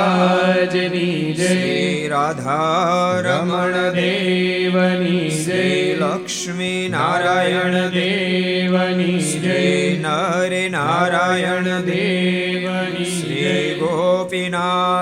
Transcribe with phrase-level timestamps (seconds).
[0.00, 2.08] મહારાજની જય.
[2.08, 2.62] રાધા
[3.20, 5.94] રમણ દેવની જય.
[5.94, 9.98] લક્ષ્મી નારાયણ દેવની જય.
[9.98, 12.41] નરે નારાયણ જય.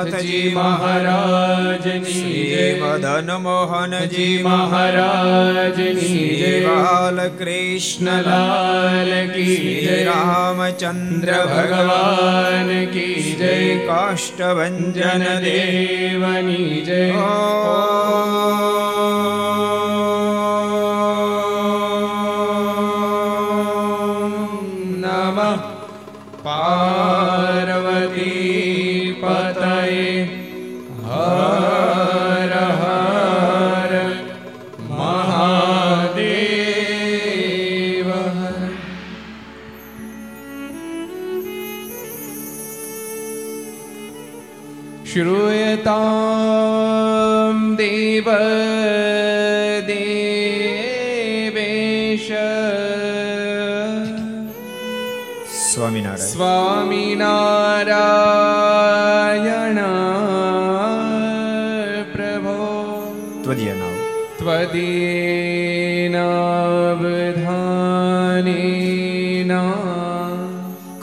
[0.04, 6.66] ગોપીનાથજી મહારાજની મદન મોહનજી મહારાજની જય.
[6.66, 10.04] બાલકૃષ્ણ લાલ કી જય.
[10.04, 13.86] રામચંદ્ર ભગવાન કી જય.
[13.86, 14.92] કાષ્ટભન
[15.40, 17.10] દેવની જય.
[17.10, 18.89] સ્વામિનારાયણ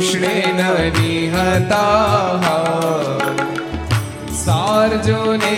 [0.03, 0.61] કૃષ્ણેન
[0.99, 2.41] નિહતા
[4.45, 5.57] સાર્જુને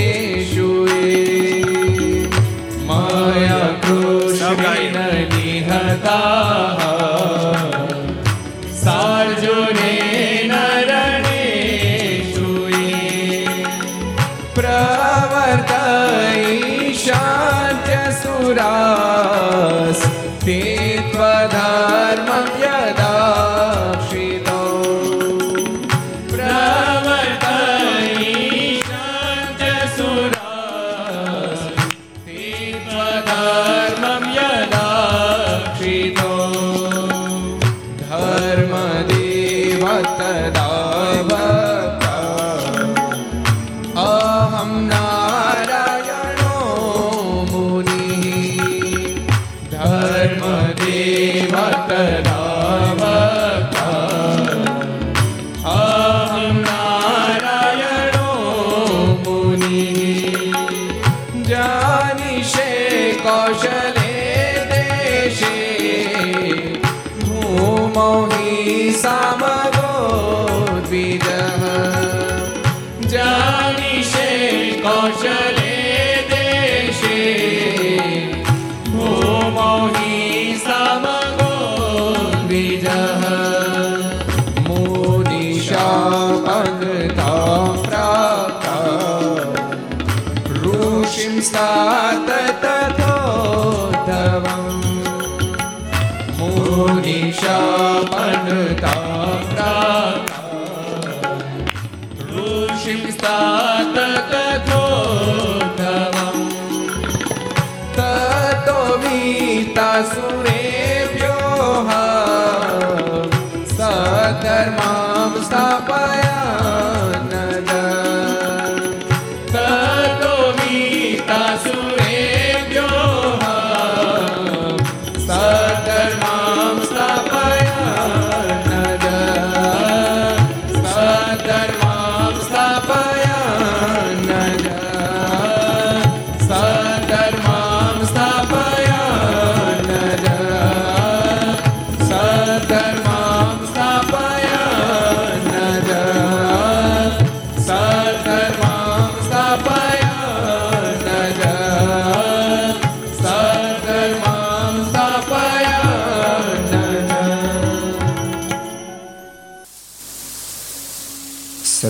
[2.88, 4.98] મય કૃષ્ણેન
[5.34, 6.53] નિહતા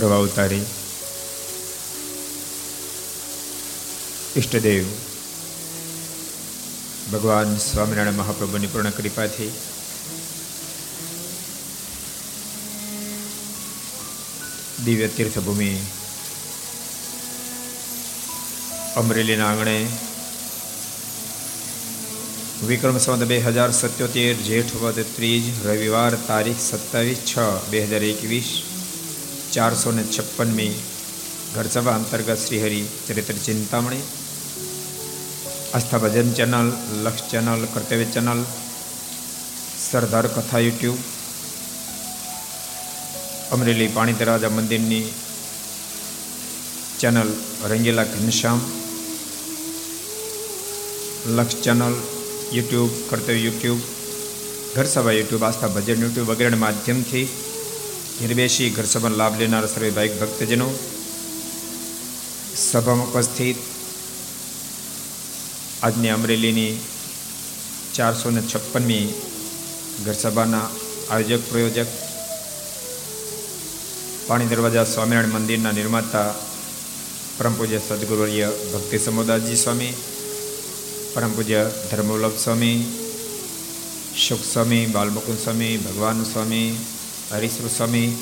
[0.04, 0.64] સર્વ અવતારી
[4.34, 4.88] ઈષ્ટદેવ
[7.12, 9.48] ભગવાન સ્વામિનારાયણ મહાપ્રભુની પૂર્ણ કૃપાથી
[14.82, 15.70] દિવ્ય તીર્થભૂમિ
[18.96, 19.78] અમરેલીના આંગણે
[22.66, 28.54] વિક્રમ સંવત બે હજાર સત્યોતેર જેઠ વદ ત્રીજ રવિવાર તારીખ સત્તાવીસ છ બે હજાર એકવીસ
[29.54, 30.74] ચારસો ને છપ્પનમી
[31.56, 34.04] ઘરસભા અંતર્ગત Shrihari Charitra Chintamani,
[35.74, 36.70] Aastha Bhajan channel,
[37.04, 38.42] Laksh channel, Kartavya channel,
[39.80, 41.00] Sardar Katha YouTube,
[43.52, 45.06] Amreli પાણી તરાજા મંદિરની
[47.00, 47.30] channel,
[47.70, 48.60] Rangila Ghanshyam,
[51.38, 51.96] Laksh channel,
[52.52, 53.82] YouTube, Kartavya YouTube,
[54.76, 57.28] ઘરસભા યુટ્યુબ, આસ્થા ભજન યુટ્યુબ વગેરેના માધ્યમથી
[58.14, 60.68] ઘેર બેસી ઘર સભાનો લાભ લેનાર સર્વે ભાઈ ભક્તજનો,
[62.64, 63.58] સભામાં ઉપસ્થિત
[65.84, 66.74] આજની અમરેલીની
[67.94, 69.08] ચારસો ને છપ્પનમી
[70.06, 70.68] ઘરસભાના
[71.10, 71.90] આયોજક, પ્રયોજક,
[74.28, 76.30] પાણી દરવાજા સ્વામિનારાયણ મંદિરના નિર્માતા
[77.38, 79.94] પરમ પૂજ્ય સદગુરુર્ય ભક્તિ સમુદાસજી સ્વામી,
[81.14, 82.80] પરમ પૂજ્ય ધર્મવલ્લભ સ્વામી
[84.28, 86.70] સુખ સ્વામી બાલમુકુંદ સ્વામી, ભગવાન સ્વામી
[87.34, 88.16] હરીશ્વર સ્વામી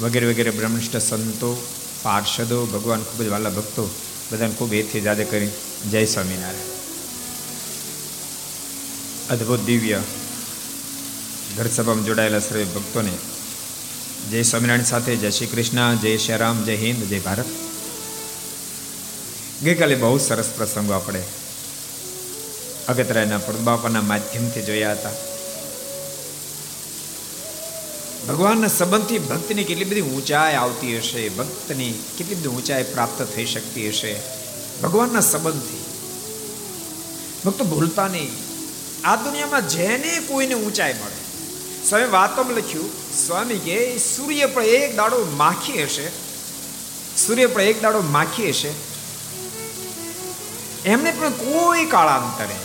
[0.00, 1.66] વગેરે વગેરે બ્રહ્મનિષ્ઠ સંતો,
[2.02, 3.90] પાર્ષદો, ભગવાન ખૂબ જ વાલા ભક્તો,
[4.32, 5.50] બધાને ખૂબ એથી જાદે કરી.
[5.90, 6.74] જય સ્વામિનારાયણ.
[9.30, 10.02] અદ્ભુત દિવ્ય
[11.56, 13.12] ઘર સભામાં જોડાયેલા સર્વે ભક્તોને
[14.30, 17.44] જય સ્વામિનારાયણ સાથે જય શ્રી કૃષ્ણ, જય શ્રી રામ, જય હિન્દ, જય ભારત.
[19.62, 21.22] ગઈકાલે બહુ સરસ પ્રસંગો આપણે
[22.88, 25.33] અગતરાયના પ્રદબાપાના માધ્યમથી જોયા હતા.
[28.28, 33.88] ભગવાનના સંબંધથી ભક્તની કેટલી બધી ઊંચાઈ આવતી હશે, ભક્તની કેટલી બધી ઊંચાઈ પ્રાપ્ત થઈ શકતી
[33.88, 34.20] હશે,
[34.82, 35.84] ભગવાનના સંબંધથી.
[37.44, 38.30] ભક્તો ભૂલતા નહીં.
[39.04, 41.20] આ દુનિયામાં જેને કોઈને ઊંચાઈ મળે.
[41.88, 42.90] સ્વામી વાતોમાં લખ્યું,
[43.26, 46.08] સ્વામી કે, સૂર્ય પણ એક દાડો માખી હશે.
[47.16, 48.70] સૂર્ય પણ એક દાડો માખી હશે.
[50.84, 52.56] એમને પણ કોઈ કાળાંતરે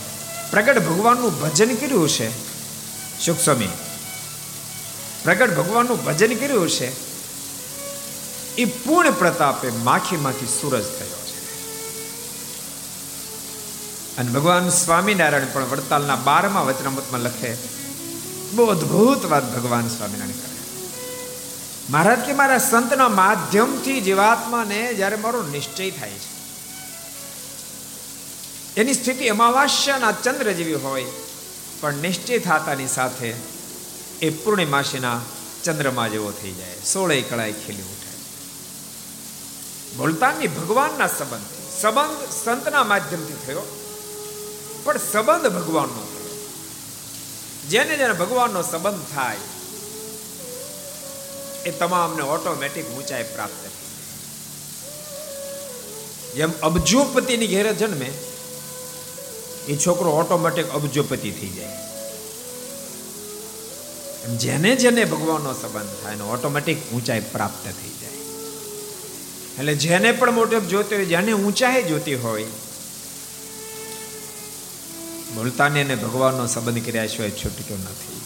[0.51, 2.29] પ્રગટ ભગવાનનું ભજન કર્યું છે
[3.25, 3.69] સુખ સ્વામી
[5.29, 6.88] પ્રગટ ભગવાનનું ભજન કર્યું છે,
[8.57, 11.36] એ પૂર્ણ પ્રતાપે માખીમાંથી સૂરજ થયો છે.
[14.17, 17.51] અને ભગવાન સ્વામિનારાયણ પણ વડતાલના બારમા વચનામૃતમાં લખે,
[18.53, 20.57] બહુ અદભુત વાત ભગવાન સ્વામિનારાયણ કરે.
[21.89, 26.33] મહારાજ કે મારા સંતના માધ્યમથી જીવાત્માને જ્યારે મારો નિશ્ચય થાય છે,
[28.81, 31.05] એની સ્થિતિ અમાવાસ્યાના ચંદ્ર જેવી હોય,
[31.81, 33.58] પણ નિશ્ચય થતાની સાથે
[34.21, 35.19] એ પૂર્ણિમાસીના
[35.63, 36.77] ચંદ્રમા જેવો થઈ જાય.
[36.93, 38.13] સોળે કળાએ ખીલી ઉઠે.
[39.97, 41.49] બોલતાની ભગવાનના સંબંધ
[41.81, 43.65] સંબંધ સંતના માધ્યમથી થયો.
[44.83, 46.01] પણ સંબંધ ભગવાનનો
[47.69, 49.43] જેને જેને ભગવાનનો સંબંધ થાય,
[51.65, 53.77] એ તમામને ઓટોમેટિક ઊંચાઈ પ્રાપ્ત થઈ
[56.35, 58.09] જેમ અબજોપતિની ઘેરે જન્મે,
[59.67, 61.77] એ છોકરો ઓટોમેટિક અબજોપતિ થઈ જાય.
[64.27, 68.09] જેને જેને ભગવાનનો સંબંધ થાય એનો ઓટોમેટિક ઊંચાઈ પ્રાપ્ત થઈ જાય.
[69.59, 72.43] એટલે જેને પણ મોટપ જોતી હોય, જેને ઊંચાઈ જોતી હોય,
[75.35, 78.21] બોલતાને એને ભગવાનનો સંબંધ કર્યા સિવાય છૂટક્યો નથી.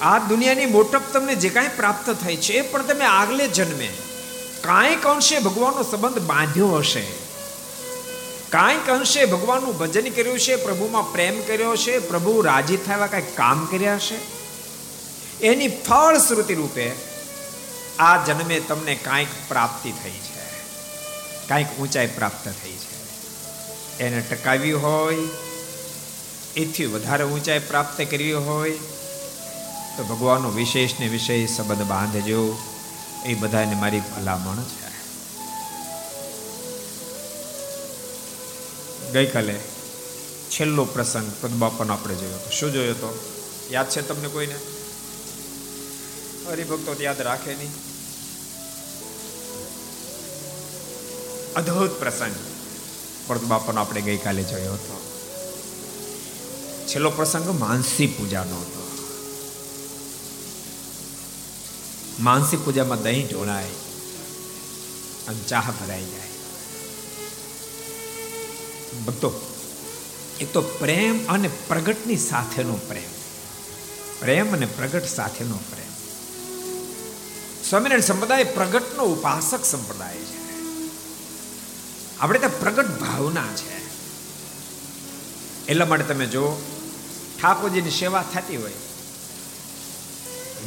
[0.00, 3.88] આ દુનિયાની મોટપ તમને જે કાંઈ પ્રાપ્ત થાય છે, એ પણ તમે આગલે જન્મે.
[4.60, 7.06] કાંઈક અંશે ભગવાનનો સંબંધ બાંધ્યો હશે.
[8.50, 13.66] કાંઈક અંશે ભગવાનનું ભજન કર્યું છે, પ્રભુમાં પ્રેમ કર્યો છે, પ્રભુ રાજી થયા, કાંઈક કામ
[13.66, 14.35] કર્યા છે
[15.40, 16.92] એની ફળશ્રુતિ રૂપે
[17.98, 20.60] આ જન્મે તમને કાંઈક પ્રાપ્તિ થઈ છે.
[21.48, 22.96] કાંઈક ઊંચાઈ પ્રાપ્ત થઈ છે.
[23.98, 25.16] એને ટકાવી હોય,
[26.56, 28.70] એથી વધારે ઊંચાઈ પ્રાપ્ત કરવી હોય,
[29.96, 32.58] તો ભગવાનનો વિશેષ ને વિશેષ સંબંધ બાંધજો.
[33.24, 34.86] એ બધાને મારી ભલામણ છે.
[39.12, 39.54] ગઈકાલે
[40.50, 42.50] છેલ્લો પ્રસંગ પદબાપાનો આપણે જોયો હતો.
[42.50, 43.18] શું જોયો હતો?
[43.70, 44.54] યાદ છે તમને કોઈને?
[46.50, 47.72] હરિભક્તો યાદ રાખે નહીં.
[51.54, 52.34] અદ્ભુત પ્રસંગ.
[53.26, 55.02] પદબાપાનો આપણે ગઈકાલે જોયો હતો.
[56.86, 58.90] છેલ્લો પ્રસંગ માનસી પૂજાનો હતો.
[62.20, 63.64] માનસી પૂજામાં દહીં જોડાય
[65.28, 66.28] અને ચાહ ભરાઈ જાય.
[69.06, 69.32] ભક્તો
[70.40, 73.10] એક તો પ્રેમ અને પ્રગટની સાથેનો પ્રેમ.
[74.20, 75.85] પ્રેમ અને પ્રગટ સાથેનો પ્રેમ.
[77.70, 80.36] સ્વામિનારાયણ સંપ્રદાય પ્રગટનો ઉપાસક સંપ્રદાય છે.
[82.18, 83.76] આપણે ત્યાં પ્રગટ ભાવના છે.
[85.66, 86.62] એટલા માટે તમે જો
[87.42, 88.72] ઠાકોરજીની સેવા થતી હોય.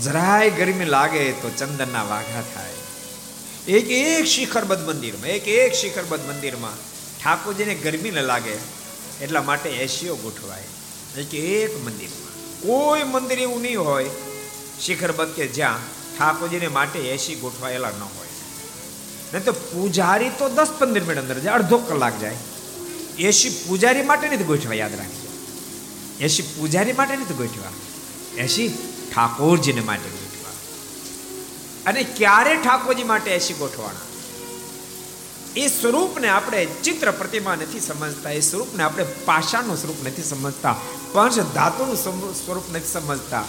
[0.04, 2.74] જરાય ગરમી લાગે તો ચંદનના વાઘા થાય.
[3.68, 6.76] એક એક શિખરબદ્ધ મંદિરમાં, એક એક શિખરબદ્ધ મંદિરમાં
[7.24, 8.58] ઠાકોરજીને ગરમી ન લાગે,
[9.22, 10.64] એટલા માટે એસીઓ ગોઠવાય.
[11.22, 12.62] એક એક મંદિરમાં.
[12.62, 14.10] કોઈ મંદિર એવું નહીં હોય
[14.82, 18.34] શિખરબદ્ધ કે જ્યાં ઠાકોરજીને માટે એસી ગોઠવાયેલા ન હોય.
[19.32, 22.38] નહીં તો પૂજારી તો દસ પંદર મિનિટ અંદર જાય, અડધો કલાક જાય.
[23.30, 25.30] એસી પૂજારી માટે નથી ગોઠવા યાદ રાખજો.
[26.26, 27.74] એસી પૂજારી માટે નથી ગોઠવા
[28.46, 28.68] એસી
[29.12, 30.56] ઠાકોરજીને માટે ગોઠવા
[31.86, 34.06] અને ક્યારે ઠાકોરજી માટે એસી ગોઠવાના?
[35.56, 40.76] એ સ્વરૂપને આપણે ચિત્ર પ્રતિમા નથી સમજતા, એ સ્વરૂપને આપણે પાષાણનું સ્વરૂપ નથી સમજતા
[41.14, 41.98] પંચ ધાતુનું
[42.44, 43.46] સ્વરૂપ નથી સમજતા.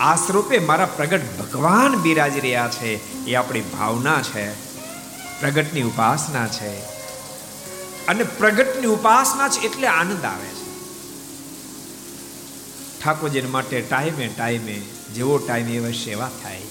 [0.00, 3.24] આ સ્વરૂપે મારા પ્રગટ ભગવાન બિરાજી રહ્યા છે.
[3.24, 4.52] એ આપણી ભાવના છે.
[5.40, 6.78] પ્રગટની ઉપાસના છે.
[8.06, 10.66] અને પ્રગટની ઉપાસના છે એટલે આનંદ આવે છે.
[13.04, 14.82] ઠાકોરજી માટે ટાઈમે ટાઈમે,
[15.14, 16.62] જેવો ટાઈમ એવા સેવા થાય.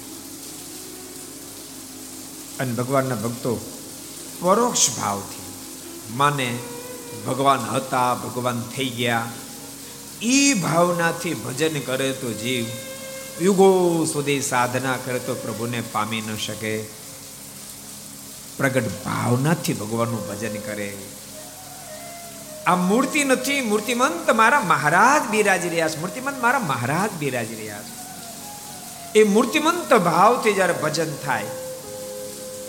[2.60, 3.56] અને ભગવાનના ભક્તો
[4.42, 5.54] પરોક્ષ ભાવથી,
[6.16, 6.58] માને
[7.28, 9.32] ભગવાન હતા, ભગવાન થઈ ગયા.
[10.22, 12.66] એ ભાવનાથી ભજન કરે તો જીવ
[13.42, 16.84] યુગો સુધી સાધના કરે તો પ્રભુને પામી ન શકે.
[18.58, 20.98] પ્રગટ ભાવનાથી ભગવાનનું ભજન કરે.
[22.66, 26.00] આ મૂર્તિ નથી, મૂર્તિમંત મારા મહારાજ બિરાજી રહ્યા છે.
[26.00, 29.20] મૂર્તિમંત મારા મહારાજ બિરાજી રહ્યા છે.
[29.20, 31.46] એ મૂર્તિમંત ભાવથી જ્યારે ભજન થાય,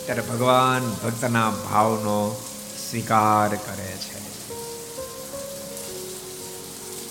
[0.05, 2.43] ત્યારે ભગવાન ભક્તના ભાવનો
[2.89, 4.19] સ્વીકાર કરે છે.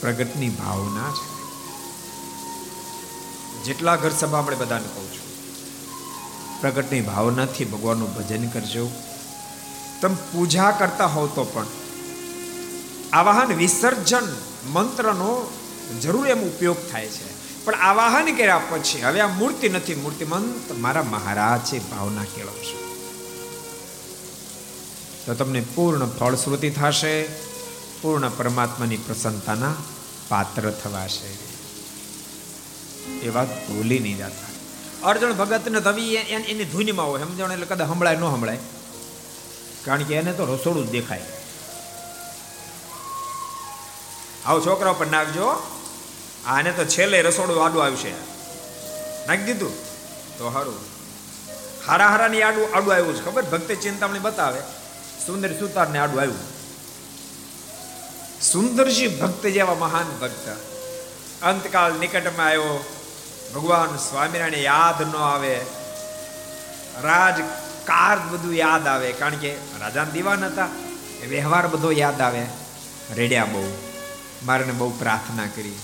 [0.01, 1.36] પ્રગટની ભાવના છે.
[3.67, 5.27] જેટલા ઘર સભા આપણે બધાને કહું છું,
[6.61, 8.91] પ્રગટની ભાવનાથી ભગવાનનું ભજન કરજો.
[10.01, 11.67] તમે પૂજા કરતા હોવ તો પણ
[13.13, 14.29] આવાહન, વિસર્જન
[14.73, 15.33] મંત્રનો
[16.03, 17.29] જરૂર એમ ઉપયોગ થાય છે.
[17.65, 22.79] પણ આવાહન કર્યા પછી, હવે આ મૂર્તિ નથી, મૂર્તિમંત મારા મહારાજ ભાવના કેળવશે.
[25.27, 27.15] તો તમને પૂર્ણ ફળશ્રુતિ થશે,
[28.03, 29.75] પૂર્ણ પરમાત્માની પ્રસન્નતાના
[30.29, 31.46] પાત્ર થવાશે.
[33.07, 34.47] એ વાત ભૂલી નહીં જતા.
[35.09, 37.53] અર્જુન ભગતને તવી એની ધૂનમાં હોય, સમજણ?
[37.53, 38.59] એટલે કદાચ સંભળાય, ન સંભળાય.
[39.85, 41.23] કારણ કે એને તો રસોડું જ દેખાય.
[44.47, 45.77] આવો છોકરાઓ પણ નાખજો.
[46.47, 48.11] આને તો છેલ્લે રસોડું આડું આવશે.
[49.27, 49.85] નાખી દીધું?
[50.39, 50.75] તો સારું
[51.89, 53.25] હારા હારાની આડું આડું આવ્યું છે.
[53.25, 53.43] ખબર?
[53.43, 54.61] ભક્તિ ચિંતામણી બતાવે.
[55.27, 56.57] સુંદર સુતારને આડું આવ્યું.
[58.43, 60.49] સુંદરજી ભક્ત જેવા મહાન ભક્ત.
[61.43, 62.85] અંતકાળ નિકટમાં આવ્યો.
[63.55, 65.61] ભગવાન સ્વામિનારાયણ યાદ ન આવે.
[67.03, 67.41] રાજ
[67.87, 70.69] કાર બધું યાદ આવે, કારણ કે રાજા દીવાન હતા.
[71.23, 72.47] એ વ્યવહાર બધો યાદ આવે.
[73.15, 73.79] રેડ્યા બહુ.
[74.45, 75.75] મારે બહુ પ્રાર્થના કરી.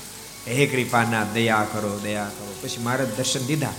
[0.48, 2.54] હે કૃપાના, દયા કરો દયા કરો.
[2.62, 3.72] પછી મારે દર્શન દીધા.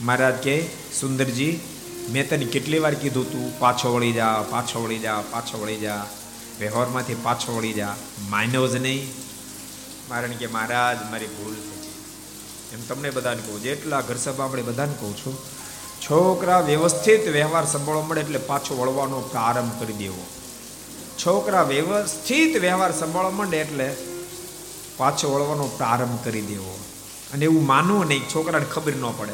[0.00, 0.66] મહારાજ કે,
[1.00, 1.60] સુંદરજી,
[2.08, 6.06] મેં તને કેટલી વાર કીધું તું, પાછો વળી જા, પાછો વળી જા, પાછો વળી જા.
[6.60, 7.96] વ્યવહારમાંથી પાછો વળી જા.
[8.28, 9.12] માન્યો જ નહીં.
[10.08, 11.69] કારણ કે, મહારાજ, મારી ભૂલ
[12.72, 15.38] એમ તમને બધાને કહું જેટલા ઘર સભા આપણે બધાને કહું છું,
[16.02, 20.26] છોકરા વ્યવસ્થિત વ્યવહાર સંભાળવા મળે એટલે પાછો વળવાનો પ્રારંભ કરી દેવો.
[21.26, 23.96] છોકરા વ્યવસ્થિત વ્યવહાર સંભાળવા માંડે એટલે
[24.96, 26.78] પાછો વળવાનો પ્રારંભ કરી દેવો.
[27.32, 29.32] અને એવું માનવું નહીં, છોકરાને ખબર ન પડે.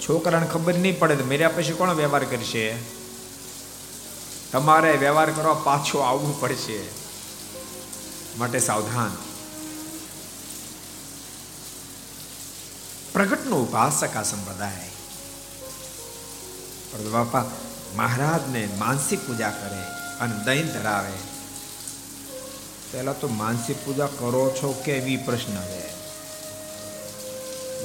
[0.00, 2.76] છોકરાને ખબર નહીં પડે તો મેર્યા પછી કોણ વ્યવહાર કરશે?
[4.52, 6.80] તમારે વ્યવહાર કરવા પાછો આવવું પડશે.
[8.38, 9.25] માટે સાવધાન.
[13.16, 14.90] પ્રગટનો ઉપાસક આ સંપ્રદાય.
[16.92, 17.44] પણ બાપા,
[17.94, 19.82] મહારાજને માનસિક પૂજા કરે
[20.20, 21.12] અને દહીં ધરાવે.
[22.92, 25.88] પહેલા તો માનસિક પૂજા કરો છો કે એવી પ્રશ્ન છે?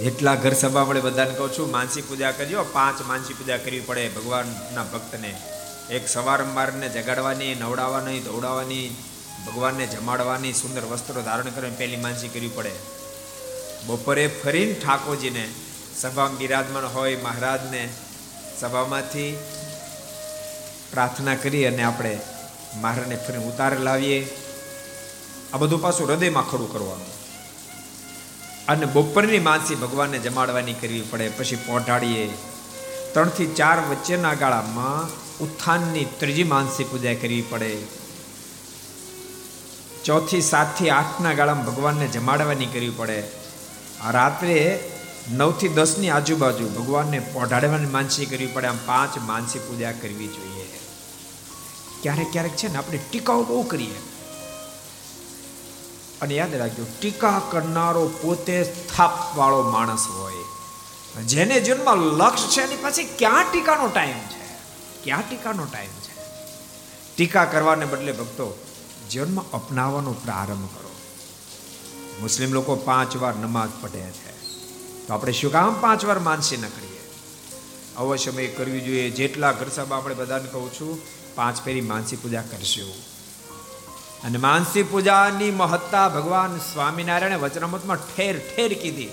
[0.04, 4.10] જેટલા ઘર સભા મળે બધાને કહું છું, માનસિક પૂજા કરજો, પાંચ માનસિક પૂજા કરવી પડે
[4.10, 5.42] ભગવાનના ભક્તને.
[5.90, 8.96] એક સવારંવારને જગાડવાની, નવડાવવાની દોડાવવાની
[9.48, 13.01] ભગવાનને જમાડવાની, સુંદર વસ્ત્રો ધારણ કરીને પહેલી માનસી કરવી પડે.
[13.88, 15.50] બપોરે ફરીને ઠાકોરજીને
[16.00, 17.90] સભામાં બિરાજમાન હોય મહારાજને
[18.60, 19.38] સભામાંથી
[20.92, 22.20] પ્રાર્થના કરી અને આપણે
[22.76, 24.28] મહારાજને ફરી ઉતાર લાવીએ.
[25.54, 27.22] આ બધું પાછું હૃદયમાં ખડું કરવાનું.
[28.68, 32.28] અને બપોરની માનસી ભગવાનને જમાડવાની કરવી પડે, પછી પહોંચાડીએ
[33.14, 35.10] ત્રણથી ચાર વચ્ચેના ગાળામાં
[35.44, 37.78] ઉત્થાનની ત્રીજી માનસી પૂજા કરવી પડે.
[40.06, 43.41] ચોથી, સાતથી આઠના ગાળામાં ભગવાનને જમાડવાની કરવી પડે.
[44.02, 44.92] આ રાત્રે
[45.32, 50.80] નવથી દસની આજુબાજુ ભગવાનને પોઢાડવાની માનસી કરવી પડે, આમ પાંચ માનસી પૂજા કરવી જોઈએ.
[52.02, 53.96] ક્યારેક ક્યારેક છે ને આપણે ટીકાઓ બહુ કરીએ.
[56.22, 60.34] અને યાદ રાખજો, ટીકા કરનારો પોતે થાપવાળો વાળો માણસ હોય.
[61.24, 64.56] જેને જીવનમાં લક્ષ છે એની પાસે ક્યાં ટીકાનો ટાઈમ છે?
[65.04, 66.24] ક્યાં ટીકાનો ટાઈમ છે?
[67.16, 68.66] ટીકા કરવાને બદલે ભક્તો,
[69.12, 70.91] જન્મ અપનાવવાનો પ્રારંભ કરો.
[72.22, 74.32] મુસ્લિમ લોકો પાંચ વાર નમાઝ પઢે છે.
[75.08, 77.02] તો આપણે શું કામ પાંચ વાર માનસી ન કરીએ
[77.98, 79.10] અવશ્ય મેં કરવી જોઈએ.
[79.10, 81.00] જેટલા ઘર સાહેબ આપણે બધાને કહું છું,
[81.36, 82.94] પાંચ ફેરી માનસી પૂજા કરશું.
[84.24, 89.10] અને માનસી પૂજાની મહત્તા ભગવાન સ્વામિનારાયણે વચનામૃતમાં ઠેર ઠેર કીધી.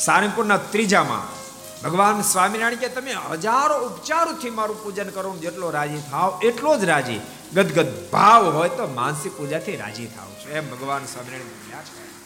[0.00, 1.38] સારંગપુરના ત્રીજામાં
[1.82, 7.20] ભગવાન સ્વામિનારાયણ કે, તમે હજારો ઉપચારોથી મારું પૂજન કરો જેટલો રાજી થાવ, એટલો જ રાજી.
[7.54, 10.26] ગદગદ ભાવ હોય તો માનસિક પૂજાથી રાજી થાવ.
[10.26, 12.17] છો એમ ભગવાન સ્વામિનારાયણ બોલ્યા છે.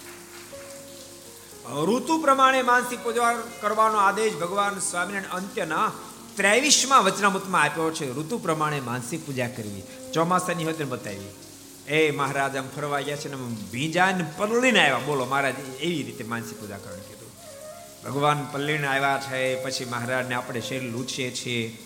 [1.70, 5.92] ઋતુ પ્રમાણે માનસિક પૂજા કરવાનો આદેશ ભગવાન સ્વામિનારાયણ અંત્યના
[6.36, 8.16] ત્રેવીસમાં વચનામૃતમાં આપ્યો છે.
[8.16, 9.82] ઋતુ પ્રમાણે માનસિક પૂજા કરવી.
[10.12, 11.34] ચોમાસાની હોય બતાવી.
[11.88, 13.36] એ મહારાજ આમ ફરવા ગયા છે ને
[13.72, 14.98] ભીંજાને પલળીને આવ્યા.
[14.98, 17.30] બોલો મહારાજ એવી રીતે માનસિક પૂજા કરવાની કીધું.
[18.04, 21.78] ભગવાન પલ્લીને આવ્યા છે, પછી મહારાજને આપણે શરીર લૂછીએ છીએ,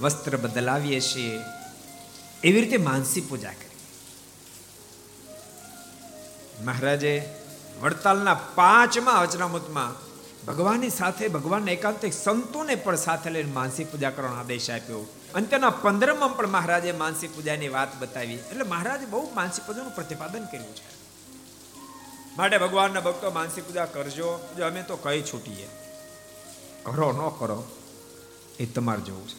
[0.00, 1.38] વસ્ત્ર બદલાવીએ છીએ.
[2.44, 3.70] એવી રીતે માનસિક પૂજા કરી.
[6.64, 7.39] મહારાજે
[7.80, 10.10] વડતાલના પાંચમાં વચનામૃતમાં
[10.46, 15.06] ભગવાનની સાથે, ભગવાનના એકાંતિક સંતોને પણ સાથે લઈને માનસિક પૂજા કરવાનો આદેશ આપ્યો.
[15.34, 18.34] અને તેના પંદરમાં પણ મહારાજે માનસિક પૂજાની વાત બતાવી.
[18.34, 21.00] એટલે મહારાજે બહુ માનસિક પૂજાનું પ્રતિપાદન કર્યું છે.
[22.36, 24.40] માટે ભગવાનના ભક્તો માનસિક પૂજા કરજો.
[24.56, 25.68] જો અમે તો કઈ છૂટીએ.
[26.82, 27.66] કરો ન કરો,
[28.60, 29.38] એ તમારે જોવું છે.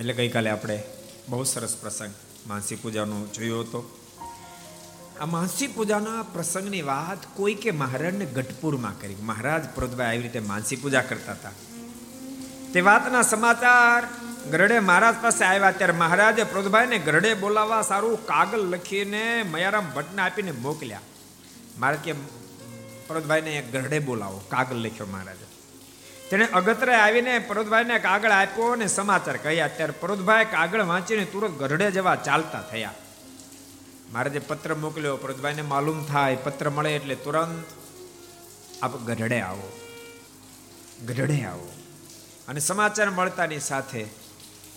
[0.00, 0.82] એટલે ગઈકાલે આપણે
[1.28, 2.14] બહુ સરસ પ્રસંગ
[2.46, 4.01] માનસિક પૂજાનો જોયો હતો.
[5.22, 9.16] આ માનસી પૂજાના પ્રસંગની વાત કોઈ કે મહારાજને ગઢપુરમાં કરી.
[9.22, 11.50] મહારાજ પ્રોદભાઈ આવી રીતે માનસી પૂજા કરતા હતા.
[12.72, 14.06] તે વાતના સમાચાર,
[14.50, 20.52] ગરડે મહારાજ પાસે આવ્યા ત્યારે મહારાજે પ્રોદભાઈને ગરડે બોલાવવા સારું કાગળ લખીને મયારામ ભટ્ટને આપીને
[20.52, 21.00] મોકલ્યા.
[21.78, 22.12] મારે કે
[23.08, 25.46] પ્રદભાઈને ગરડે બોલાવો, કાગળ લખ્યો મહારાજે.
[26.30, 29.68] તેણે અગતરે આવીને પરોદભાઈને કાગળ આપ્યો અને સમાચાર કહ્યા.
[29.68, 32.94] ત્યારે પરોદભાઈ કાગળ વાંચીને તુરંત ગરડે જવા ચાલતા થયા.
[34.12, 37.64] મારે જે પત્ર મોકલ્યો પરોદભાઈને માલુમ થાય, પત્ર મળે એટલે તુરંત
[38.82, 39.72] આપ ગઢડે આવો.
[41.06, 41.72] ગઢડે આવો.
[42.48, 44.06] અને સમાચાર મળતાની સાથે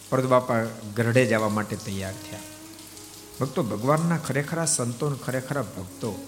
[0.10, 0.63] પરદ બાપા
[0.95, 2.39] ગઢડે જવા માટે તૈયાર થયા.
[3.41, 6.28] ભક્તો, ભગવાનના ખરેખરા સંતો ખરેખરા ભક્તો,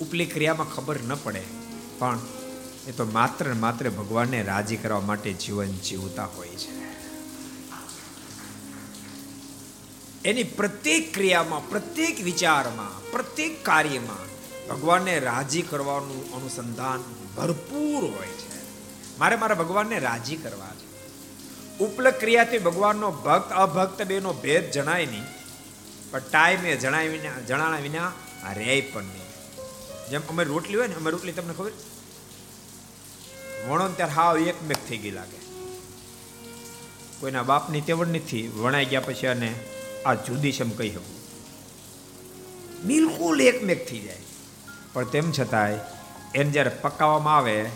[0.00, 1.44] ઉપલી ક્રિયામાં ખબર ન પડે,
[1.98, 2.18] પણ
[2.86, 6.87] એ તો માત્ર માત્ર ભગવાનને રાજી કરવા માટે જીવન જીવતા હોય છે.
[10.24, 14.28] એની પ્રત્યેક ક્રિયામાં, પ્રત્યેક વિચારમાં, પ્રત્યેક કાર્યમાં
[14.68, 17.04] ભગવાનને રાજી કરવાનું અનુસંધાન
[17.36, 18.58] ભરપૂર હોય છે.
[19.18, 20.88] મારે મારા ભગવાનને રાજી કરવા છે.
[21.78, 25.22] ઉપલ ક્રિયાથી ભગવાનનો ભક્ત, અભક્ત બેનો ભેદ જણાય નહીં,
[26.10, 28.12] પણ ટાઈમે જણાય વિના, જણાણા વિના
[28.52, 29.28] રે પણ નહીં.
[30.10, 31.70] જેમ અમે રોટલી હોય ને, અમે રોટલી તમને ખબર?
[33.68, 35.36] વણો ત્યારે હાવ એકમેક થઈ ગઈ લાગે.
[37.20, 39.54] કોઈના બાપની તેવડ નથી, વણાઈ ગયા પછી અને
[40.06, 41.18] આ જુદી છે એમ કહી શકું.
[42.82, 44.16] બિલકુલ એકમેક થઈ જાય.
[44.92, 45.78] પણ તેમ છતાંય,
[46.34, 47.70] એને જ્યારે પકાવવામાં આવે,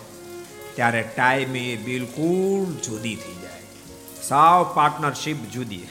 [0.75, 3.63] ત્યારે ટાઈમે બિલકુલ જુદી થઈ જાય.
[4.23, 5.89] સાવ પાર્ટનરશિપ જુદી.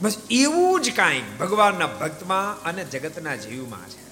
[0.00, 4.06] બસ એવું જ કાંઈક ભગવાનના ભક્તમાં અને જગતના જીવમાં છે.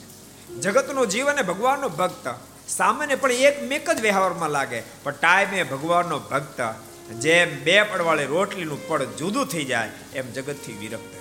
[0.61, 2.35] જગતનો જીવ અને ભગવાનનો ભક્ત
[2.69, 6.61] સામાન્ય પણ એક મેક જ વ્યવહારમાં લાગે, પણ ટાઈમે ભગવાનનો ભક્ત
[7.09, 11.13] જેમ બે પડવાળી રોટલીનું પડ જુદું થઈ જાય, એમ જગતથી વિરક્ત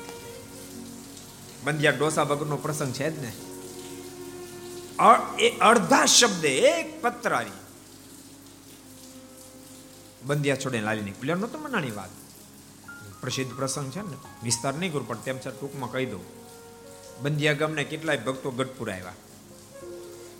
[1.63, 3.31] બંધિયા ડોસા ભગતનો પ્રસંગ છે જ ને?
[5.39, 7.59] એ અડધા શબ્દે એક પત્ર આવી.
[10.25, 12.09] બંધિયા છોડે લાલી નીકળ્યો નહોતો મનાની વાત.
[13.21, 14.17] પ્રસિદ્ધ પ્રસંગ છે ને?
[14.43, 16.23] વિસ્તાર નહીં કરું, પણ તેમ છતાં ટૂંકમાં કહી દઉં.
[17.21, 19.13] બંધિયા ગામને કેટલાય ભક્તો ગઢપુર આવ્યા.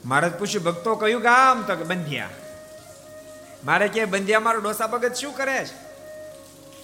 [0.05, 1.61] મહારાજ પૂછ્યું, ભક્તો કયું ગામ?
[1.61, 2.29] તો કે બંધિયા
[3.65, 5.75] મારે કે બંધિયા, મારો ડોસા ભગત શું કરે છે?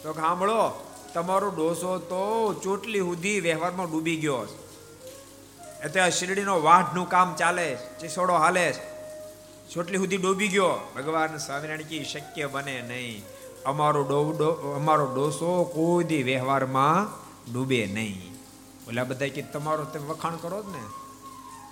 [0.04, 4.70] તો સાંભળો તમારો ડોસો તો ચોટલી સુધી વ્યવહારમાં ડૂબી ગયો છે.
[5.84, 8.74] એટલે શિરડીનો વાઢનું કામ ચાલે છે, ચીસોડો હાલે
[9.74, 10.92] ચોટલી સુધી ડૂબી ગયો.
[10.96, 13.24] ભગવાન સ્વામિનારાયણ કી શક્ય બને નહીં.
[13.66, 17.10] અમારો ડો અમારો ડોસો કોઈ દી વ્યવહારમાં
[17.54, 18.34] ડૂબે નહીં.
[18.88, 20.84] ઓલા બધા કે તમારો તમે વખાણ કરો જ ને.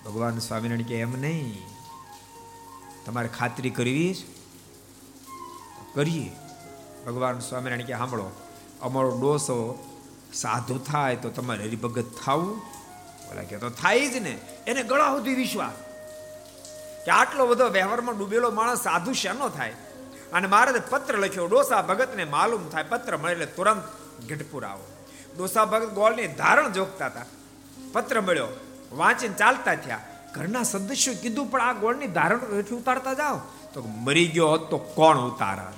[0.05, 1.57] ભગવાન સ્વામિનારાયણ કે એમ નહીં.
[3.05, 4.15] તમારે ખાતરી કરવી
[5.95, 6.31] કરીએ.
[7.05, 8.31] ભગવાન સ્વામિનારાયણ કે સાંભળો,
[8.81, 9.59] અમારો ડોસો
[10.33, 12.57] સાધુ થાય તો તમારે હરિભગત થવું?
[13.31, 15.71] ઓલા કે તો થાય જ ને, એને ગળા સુધી વિશ્વાસ.
[17.05, 19.69] કે આટલો બધો વ્યવહારમાં ડૂબેલો માણસ સાધુ શેનો થાય?
[20.33, 23.83] અને મારે પત્ર લખ્યો, ડોસા ભગતને માલુમ થાય, પત્ર મળે એટલે તુરંત
[24.31, 24.85] ગઢપુર આવો.
[25.37, 27.25] ડોસા ભગત ગોળની ધારણ જોખતા હતા.
[27.93, 28.47] પત્ર મળ્યો,
[28.91, 29.99] વાંચીને ચાલતા થયા.
[30.33, 33.39] ઘરના સદસ્યો કીધું, પણ આ ગોળની ધારણ હેઠી ઉતારતા જાઓ.
[33.77, 35.73] તો મરી ગયો હોત તો કોણ ઉતારા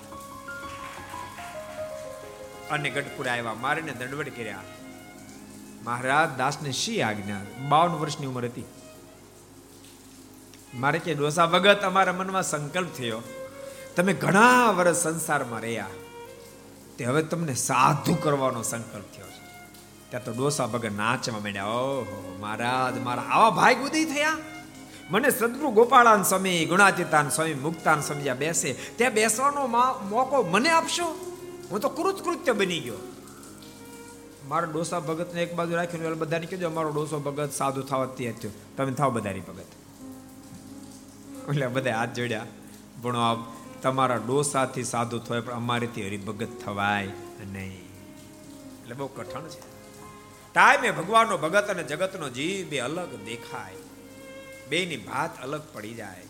[2.72, 4.60] અને ગઢપુરા આવ્યા, મારીને દંડવડ કર્યા.
[5.84, 7.42] મહારાજ દાસને શી આજ્ઞા?
[7.68, 8.64] બાવન વર્ષની ઉંમર હતી.
[10.74, 13.22] મારે કે, ડોસા ભગત અમારા મનમાં સંકલ્પ થયો.
[13.96, 15.86] તમે ઘણા વર્ષ સંસારમાં રહ્યા.
[16.98, 19.26] તે હવે તમને સાધુ કરવાનો સંકલ્પ થયો
[20.10, 21.66] ત્યાં તો ડોસા ભગત નાચવા માંડ્યા.
[21.66, 24.38] ઓહો, મહારાજ, મારા આવા ભાઈ ઉદય થયા?
[25.10, 31.06] મને સદગુરુ ગોપાળાન સ્વામી, ગુણાતીતાન સ્વામી, મુક્તાન સમજ્યા બેસે, ત્યાં બેસવાનો મોકો મને આપશો?
[31.72, 32.96] હું તો કૃત કૃત્ય બની ગયો.
[34.48, 38.52] મારો ડોસા ભગતને એક બાજુ રાખ્યો બધાને કીધું અમારો ડોસો ભગત સાધુ થવા તે થયો.
[38.78, 39.66] તમે થાવ બધાની ભગત.
[41.50, 42.46] એટલે બધા હાથ જોડ્યા.
[43.04, 43.38] ભણો આપ
[43.82, 47.08] તમારા ડોસાથી સાધુ થવાય, પણ અમારેથી હરિભગત થવાય
[47.52, 47.82] નહીં.
[48.82, 49.62] એટલે બહુ કઠણ છે.
[50.54, 53.76] ટાઈમે ભગવાનનો ભગત અને જગતનો જીવ બે અલગ દેખાય.
[54.70, 56.24] બેની ભાત અલગ પડી જાય.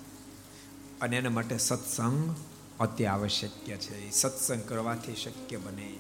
[1.02, 2.36] અને એના માટે સત્સંગ
[2.80, 5.94] અતિ આવશ્યક છે સત્સંગ કરવાથી શક્ય બને.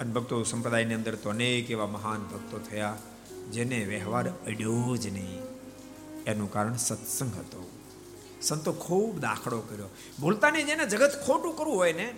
[0.00, 2.96] અને ભક્તો સંપ્રદાયની અંદર તો અનેક એવા મહાન ભક્તો થયા,
[3.50, 5.42] જેને વ્યવહાર અડ્યો જ નહીં.
[6.24, 7.70] એનું કારણ સત્સંગ હતો.
[8.42, 9.88] સંતો ખૂબ દાખલો કર્યો.
[10.20, 12.14] ભૂલતા નહીં જેને જગત ખોટું કરવું હોય ને,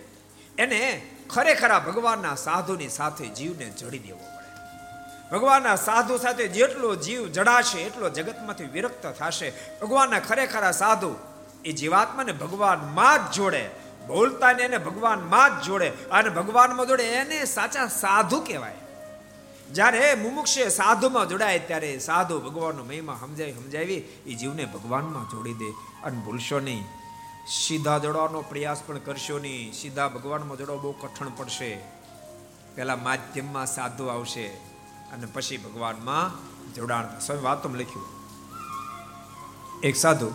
[0.57, 4.38] એને ખરેખર ભગવાનના સાધુની સાથે જીવને જડી દેવો.
[5.31, 9.53] ભગવાનના સાધુ સાથે જેટલો જીવ જડાશે, એટલો જગતમાંથી વિરક્ત થશે.
[9.81, 11.15] ભગવાનના ખરેખર સાધુ
[11.65, 13.69] એ જીવાત્માને ભગવાનમાં જ જોડે
[14.07, 18.75] બોલતા ને એને ભગવાનમાં જ જોડે અને ભગવાનમાં જોડે એને સાચા સાધુ કહેવાય.
[19.71, 25.69] જ્યારે મુમુક્ષે સાધુમાં જોડાય, ત્યારે સાધુ ભગવાનનો મહિમા સમજાવી સમજાવી, એ જીવને ભગવાનમાં જોડી દે.
[26.03, 26.83] અને ભૂલશો નહીં.
[27.47, 29.73] સીધા જોડવાનો પ્રયાસ પણ કરશો નહીં.
[29.73, 31.77] સીધા ભગવાનમાં જોડવા બહુ કઠણ પડશે.
[32.75, 34.68] પહેલાં માધ્યમમાં સાધુ આવશે.
[35.13, 38.19] અને પછી ભગવાનમાં જોડાણ સ્વામી, વાતો લખ્યું.
[39.83, 40.31] એક સાધુ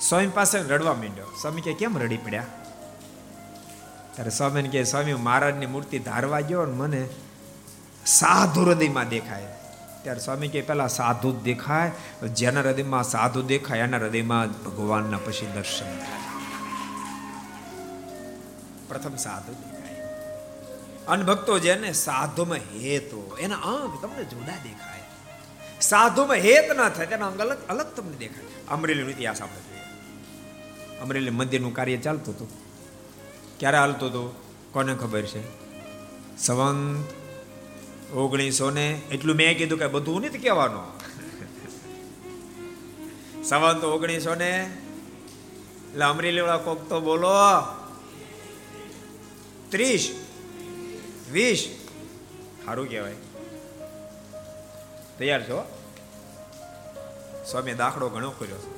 [0.00, 1.26] સ્વામી પાસે રડવા માંડ્યો.
[1.40, 2.42] સ્વામી કે, કેમ રડી પડ્યા?
[4.14, 7.08] ત્યારે સ્વામીને કે, સ્વામી મહારાજની મૂર્તિ ધારવા ગયો ને મને
[8.06, 9.54] સાધુ હૃદયમાં દેખાય.
[10.02, 11.90] ત્યારે સ્વામી કે, પેલા સાધુ દેખાય
[12.28, 16.18] જેના હૃદયમાં સાધુ દેખાય, એના હૃદયમાં ભગવાનના પછી દર્શન થાય.
[18.88, 19.52] પ્રથમ સાધુ.
[19.52, 19.77] દેખાય
[21.08, 25.00] અનભક્તો જેને સાધુમાં હેતો એના અંગ તમને જુદા દેખાય.
[25.80, 28.44] સાધુમાં હેત ના થાય, તેના અંગ અલગ અલગ તમને દેખાય.
[28.68, 29.82] અમરેલીનો ઇતિહાસ આપણે જોઈએ.
[31.00, 32.48] અમરેલી મંદિરનું કાર્ય ચાલતું હતું.
[33.58, 34.48] ક્યારે હાલતું હતું?
[34.72, 35.42] કોને ખબર છે?
[36.36, 37.06] સંવંત
[38.12, 40.98] ઓગણીસો ને એટલું મેં કીધું કે બધું નથી કહેવાનું.
[43.44, 44.76] સંવંત ઓગણીસો ને,
[45.92, 47.28] એટલે અમરેલી વાળા કોક તો બોલો.
[49.70, 50.27] ત્રીસ.
[51.32, 51.68] વીસ
[52.66, 53.14] સારું કહેવાય.
[55.18, 55.64] તૈયાર છો?
[57.50, 58.74] સ્વામી દાખલો ઘણો કર્યો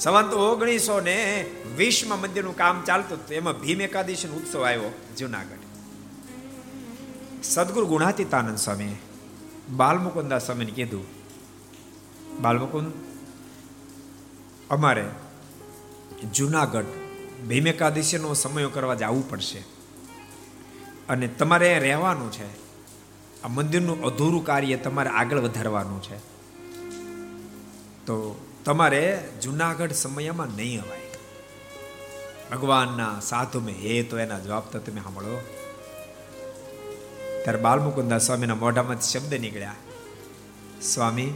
[0.00, 3.34] સંવંત ઓગણીસો ને વીસમાં મંદિરનું કામ ચાલતું હતું.
[3.34, 5.58] એમાં ભીમ એકાદશી ઉત્સવ આવ્યો જુનાગઢ.
[7.42, 8.96] સદગુરુ ગુણાતીતાનંદ સ્વામી
[9.76, 11.06] બાલમુકુંદા સ્વામીને કીધું,
[12.40, 12.92] બાલમુકુંદ,
[14.70, 15.04] અમારે
[16.34, 16.84] જુનાગઢ
[17.48, 19.77] ભીમ એકાદશીનો સમયો કરવા જવું પડશે.
[21.08, 22.48] અને તમારે રહેવાનું છે.
[23.42, 26.16] આ મંદિરનું અધૂરું કાર્ય તમારે આગળ વધારવાનું છે.
[28.06, 31.00] તો તમારે જુનાગઢ સમયમાં નહીં અવાય.
[32.52, 35.40] ભગવાનના સાધુ મેં હે તો એના જવાબ તો તમે સાંભળો.
[37.44, 39.74] ત્યારે બાલમુકુંદા સ્વામીના મોઢામાં શબ્દ નીકળ્યા.
[40.82, 41.34] સ્વામી,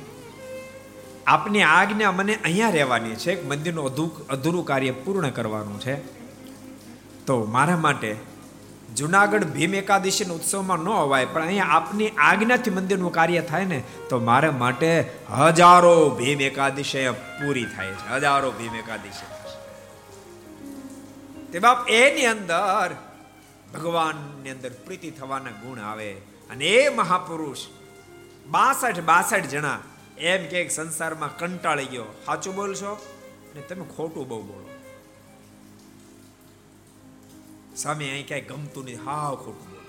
[1.26, 3.48] આપની આજ્ઞા મને અહીંયા રહેવાની છે.
[3.48, 3.84] મંદિરનું
[4.28, 5.94] અધૂરું કાર્ય પૂર્ણ કરવાનું છે.
[7.26, 8.31] તો મારા માટે
[8.96, 14.18] જુનાગઢ ભીમ એકાદશીના ઉત્સવમાં ન અવાય, પણ અહીંયા આપની આજ્ઞાથી મંદિરનું કાર્ય થાય ને, તો
[14.18, 19.26] મારા માટે હજારો ભીમ એકાદશી પૂરી થાય છે, હજારો ભીમ એકાદશી.
[21.52, 22.94] તે બાપ એની અંદર
[23.74, 26.12] ભગવાનની અંદર પ્રીતિ થવાના ગુણ આવે,
[26.50, 27.58] અને એ મહાપુરુષ
[28.46, 29.78] બાસઠ બાસઠ જણા
[30.18, 32.04] એમ કે સંસારમાં કંટાળી ગયો.
[32.26, 33.06] સાચું બોલશો?
[33.54, 34.61] ને તમે ખોટું બહુ બોલો.
[37.76, 39.82] સ્વામી અહીં ક્યાંય ગમતું નહીં હાવ ખોટું બોલે.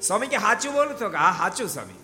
[0.00, 1.94] સ્વામી કે સાચું બોલું છો કે, હા સાચું સ્વામી.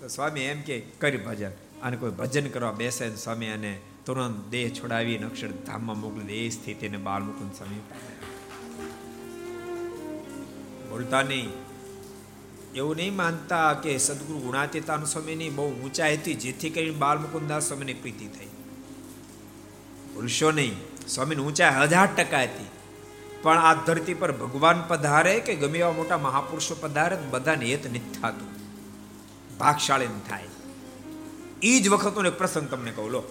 [0.00, 1.50] તો સ્વામી એમ કે કરી ભજન.
[1.82, 6.96] અને કોઈ ભજન કરવા બેસે સ્વામી અને તુરંત દેહ છોડાવીને અક્ષરધામમાં મોકલી દે એ સ્થિતિને
[6.96, 7.78] બાળ મુકુંદ સ્વામી
[10.90, 11.48] બોલતા નહીં.
[12.74, 17.94] એવું નહીં માનતા કે સદગુરુ ગુણાતીતાન સ્વામીની બહુ ઊંચાઈ હતી જેથી કરીને બાલ મુકુંદાસ સ્વામીની
[17.94, 18.46] પ્રીતિ થઈ.
[20.14, 20.74] ભૂલશો નહીં.
[21.08, 22.66] સ્વામીની ઊંચાઈ હજાર ટકા હતી.
[23.42, 27.98] પણ આ ધરતી પર ભગવાન પધારે કે ગમે એવા મોટા મહાપુરુષો પધારે બધાને હેત નથી
[27.98, 28.48] થતું.
[29.58, 30.44] ભાગશાળી થાય.
[31.62, 33.22] એ જ વખતનો એક પ્રસંગ તમને કહું, લો.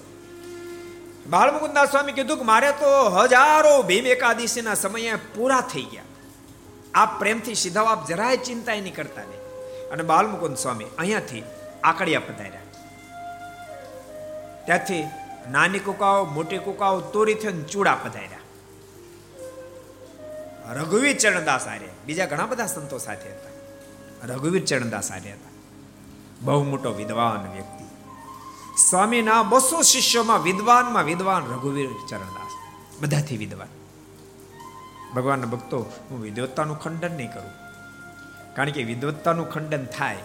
[1.30, 6.04] બાળમુકુદાસ સ્વામી કીધું કે મારે તો હજારો ભીમ એકાદશીના સમયે પૂરા થઈ ગયા.
[6.94, 9.40] આ પ્રેમથી સીધા આપ જરાય ચિંતા નહીં કરતા નહીં.
[9.92, 11.44] અને બાલમુકુંદ સ્વામી અહીંયાથી
[11.84, 12.62] આકડિયા પધાર્યા.
[14.66, 15.04] ત્યાંથી
[15.52, 18.39] નાની કુકાઓ, મોટી કુકાઓ, તોરી થઈને ચૂડા પધાર્યા.
[20.74, 21.88] રઘુવીર ચરણદાસ આર્ય.
[22.06, 23.50] બીજા ઘણા બધા સંતો સાથે હતા.
[24.34, 25.50] રઘુવીર ચરણદાસ આર્ય હતા.
[26.42, 27.86] બહુ મોટો વિદ્વાન વ્યક્તિ.
[28.90, 32.52] સ્વામીના બસો શિષ્યોમાં વિદ્વાનમાં વિદ્વાન રઘુવીર ચરણદાસ.
[33.02, 33.68] બધાથી વિદ્વાન.
[35.16, 37.52] ભગવાનના ભક્તો, હું વિદ્વત્તાનું ખંડન નહીં કરું.
[38.56, 40.16] કારણ કે વિદ્વત્તાનું ખંડન થાય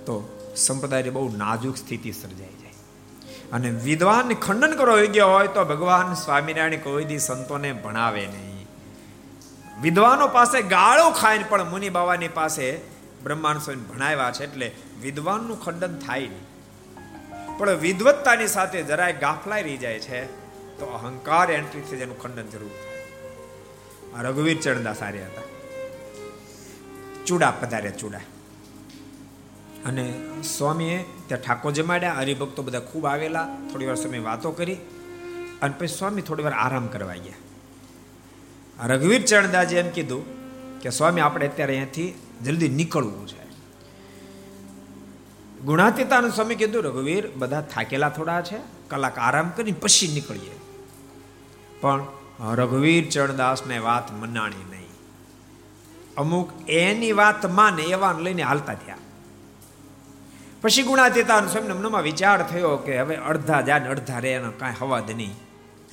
[0.00, 2.72] તો સંપ્રદાયની બહુ નાજુક સ્થિતિ સર્જાઈ જાય.
[3.52, 8.51] અને વિદ્વાન ખંડન કરવા યોગ્ય હોય તો ભગવાન સ્વામિનારાયણ કોઈ દી સંતોને ભણાવે નહીં.
[9.82, 12.80] વિદ્વાનો પાસે ગાળો ખાઈને પણ મુનિ બાવાની પાસે
[13.24, 17.58] બ્રહ્માંડ સ્વામી ભણાવ્યા છે એટલે વિદ્વાનનું ખંડન થાય નહીં.
[17.58, 20.26] પણ વિદવત્તાની સાથે જરાય ગાફલાઈ રહી જાય છે,
[20.78, 24.22] તો અહંકાર એન્ટ્રી થઈ જેનું ખંડન જરૂર થાય.
[24.22, 25.42] રઘુવીર ચરણદાસ આર્ય હતા.
[27.26, 28.20] ચૂડા પધાર્યા ચૂડા.
[29.86, 30.20] અને
[30.58, 34.74] સ્વામીએ ત્યાં ઠાકોર જમાડ્યા, હરિભક્તો બધા ખૂબ આવેલા, થોડી વાર સમય વાતો કરી,
[35.62, 37.34] અને પછી સ્વામી થોડી વાર આરામ કરવા ગયા.
[38.86, 40.24] રઘુવીર ચરણદાસે એમ કીધું
[40.80, 42.14] કે, સ્વામી, આપણે અત્યારે અહીંયાથી
[42.44, 43.42] જલ્દી નીકળવું છે.
[45.60, 48.56] ગુણાતીતાનું સ્વામી કીધું, રઘુવીર, બધા થાકેલા થોડા છે,
[48.88, 50.60] કલાક આરામ કરી પછી નીકળીએ.
[51.80, 52.06] પણ
[52.40, 54.88] રઘુવીર ચરણદાસને વાત મનાણી નહીં.
[56.16, 58.96] અમુક એની વાત માને એવા લઈને હાલતા થયા.
[60.62, 65.10] પછી ગુણાતીતાન સ્વામી મનમાં વિચાર થયો કે, હવે અડધા જાય અડધા રે, એનો કાંઈ હવાદ
[65.10, 65.34] નહીં.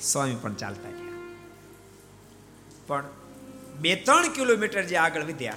[0.02, 0.99] સ્વામી પણ ચાલતા
[2.90, 3.04] પણ
[3.80, 5.54] બે ત્રણ કિલોમીટર જે આગળ વધ્યા,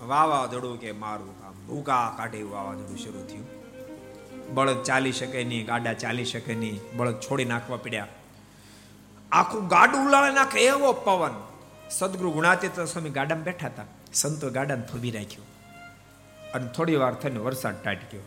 [0.00, 3.46] વાવાઝોડું કે મારું કામ, ભૂકા કાઢે વાવાઝોડું શરૂ થયું.
[4.54, 8.06] બળદ ચાલી શકે નહીં, ગાડા ચાલી શકે નહીં, બળદ છોડી નાખવા પડ્યા.
[9.32, 11.34] આખું ગાડું ઉલાળી નાખે એવો પવન.
[11.90, 13.84] સદગુરુ ગુણાતીત સ્વામી ગાડામાં બેઠા હતા.
[14.14, 15.46] સંતો ગાડાને થોભી રાખ્યું.
[16.52, 18.20] અને થોડી વાર થઈને વરસાદ ટાટક્યો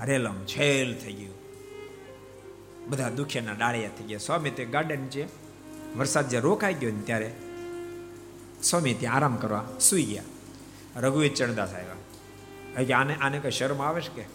[0.00, 1.34] હરેલમ છેલ થઈ ગયું.
[2.86, 4.18] બધા દુખિયાના ડાળિયા થઈ ગયા.
[4.18, 5.41] સ્વામી તે ગાર્ડન છે
[5.96, 7.34] વરસાદ જે રોકાઈ ગયો ને ત્યારે
[8.62, 10.22] સ્વામી ત્યાં આરામ કરવા સુઈ ગયા.
[10.96, 14.28] રઘુવીર ચણદાસ આવ્યા કે આને આને કઈ શરમ આવે છે કે?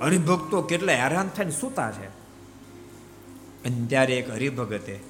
[0.00, 2.06] હરિભક્તો કેટલા હેરાન થઈને સૂતા છે.
[3.64, 5.00] અને ત્યારે એક હરિભગતે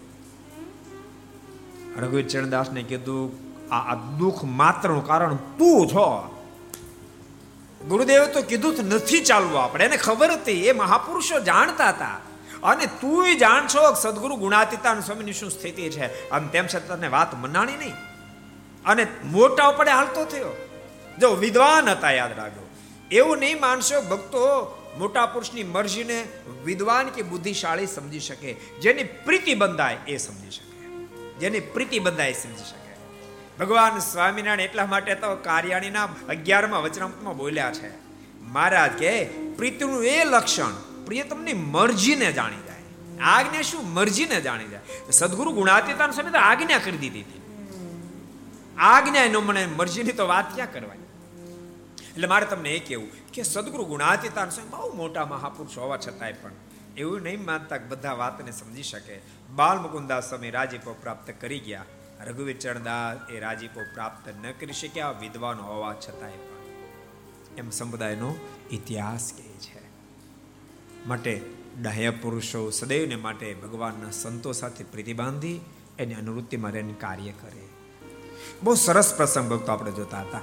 [1.98, 6.36] રઘુવીર ચરણદાસને કીધું, આ દુઃખ માત્રનું કારણ તું છો.
[7.88, 9.84] ગુરુદેવે તો કીધું નથી ચાલવું આપણે.
[9.84, 10.66] એને ખબર હતી.
[10.66, 12.20] એ મહાપુરુષો જાણતા હતા.
[12.62, 16.30] અને તું જાણશો સદગુરુ ગુણાતીતાન સ્વામીની શું સ્થિતિ છે?
[16.30, 17.92] આમ તેમ છતાં તને વાત મનાણી નહીં.
[18.86, 20.68] અને મોટા પડે હાલતો થયો.
[21.20, 22.70] જો વિદ્વાન હતા, યાદ રાખજો.
[23.10, 26.28] એવું નહીં માનશો ભક્તો, મોટા પુરુષની મરજીને
[26.64, 28.52] વિદ્વાન કે બુદ્ધિશાળી સમજી શકે.
[28.52, 30.86] જેની પ્રીતિ બંધાય એ સમજી શકે.
[31.38, 32.94] જેની પ્રીતિ બંધાય એ સમજી શકે.
[33.60, 37.90] ભગવાન સ્વામિનારાયણ એટલા માટે તો કાર્યાણીના અગિયારમાં વચનામૃતમાં બોલ્યા છે.
[38.40, 39.24] મહારાજ કે,
[39.56, 42.82] પ્રીતિનું એ લક્ષણ પ્રિયતમની મરજીને જાણી જાય.
[43.20, 43.92] આજ્ઞા શું?
[43.92, 45.10] મરજીને જાણી જાય.
[45.10, 47.40] સદગુરુ ગુણાતીતાન સ્વામી તો આજ્ઞા કરી દીધી હતી.
[48.78, 51.02] આજ્ઞા એનો મને મરજીની તો વાત ક્યાં કરવાની?
[52.10, 56.50] એટલે મારે તમને એ કેવું કે સદગુરુ ગુણાતીતાન સ્વામી બહુ મોટા મહાપુરુષ હોવા છતાંય પણ
[56.96, 59.20] એવું નહીં માનતા બધા વાતને સમજી શકે.
[59.54, 61.84] બાલ મુકુદાસ સ્વામી રાજીપો પ્રાપ્ત કરી ગયા.
[62.20, 67.58] રઘુવીર ચરણદાસ એ રાજીપો પ્રાપ્ત ન કરી શક્યા, વિદ્વાન હોવા છતાંય પણ.
[67.58, 68.36] એમ સમુદાયનો
[68.70, 69.49] ઇતિહાસ કહે.
[71.06, 71.40] માટે
[71.82, 75.60] ડાહ્યા પુરુષો સદૈવને માટે ભગવાનના સંતો સાથે પ્રીતિ બાંધી
[75.98, 77.68] એની અનુવૃત્તિમાં રહીને કાર્ય કરે.
[78.62, 80.40] બહુ સરસ પ્રસંગ ભક્તો આપણે જોતા હતા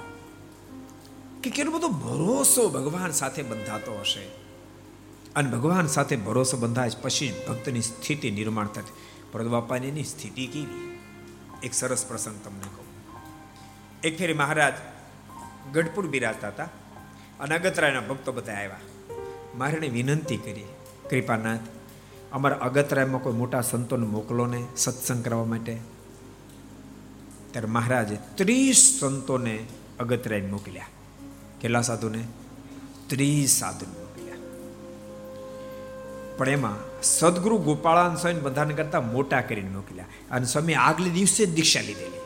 [1.42, 4.24] કે કેટલો બધો ભરોસો ભગવાન સાથે બંધાતો હશે.
[5.36, 8.92] અને ભગવાન સાથે ભરોસો બંધાય પછી ભક્તની સ્થિતિ નિર્માણ થતી
[9.32, 11.00] પરંતુ બાપાની એની સ્થિતિ કેવી?
[11.62, 12.86] એક સરસ પ્રસંગ તમને કહું.
[14.00, 14.72] એક ફેરી મહારાજ
[15.72, 16.64] ગઢપુર બિરાજતા હતા.
[17.40, 18.76] અને અગતરાયના ભક્તો બધા આવ્યા.
[19.58, 20.64] મારે વિનંતી કરી
[21.10, 21.60] કૃપાનાથ,
[22.32, 25.78] અમારા અગતરાયમાં કોઈ મોટા સંતોને મોકલો ને સત્સંગ કરવા માટે.
[27.50, 29.66] ત્યારે મહારાજે ત્રીસ સંતોને
[30.00, 30.86] અગતરાય મોકલ્યા.
[31.60, 32.24] કેટલા સાધુને?
[33.06, 34.34] ત્રીસ સાધુ મોકલ્યા.
[36.38, 40.04] પણ એમાં સદગુરુ ગોપાળાન સ્વામી બધાને કરતા મોટા કરીને મોકલ્યા.
[40.30, 42.20] અને સ્વામી આગલે દિવસે દીક્ષા લીધેલી.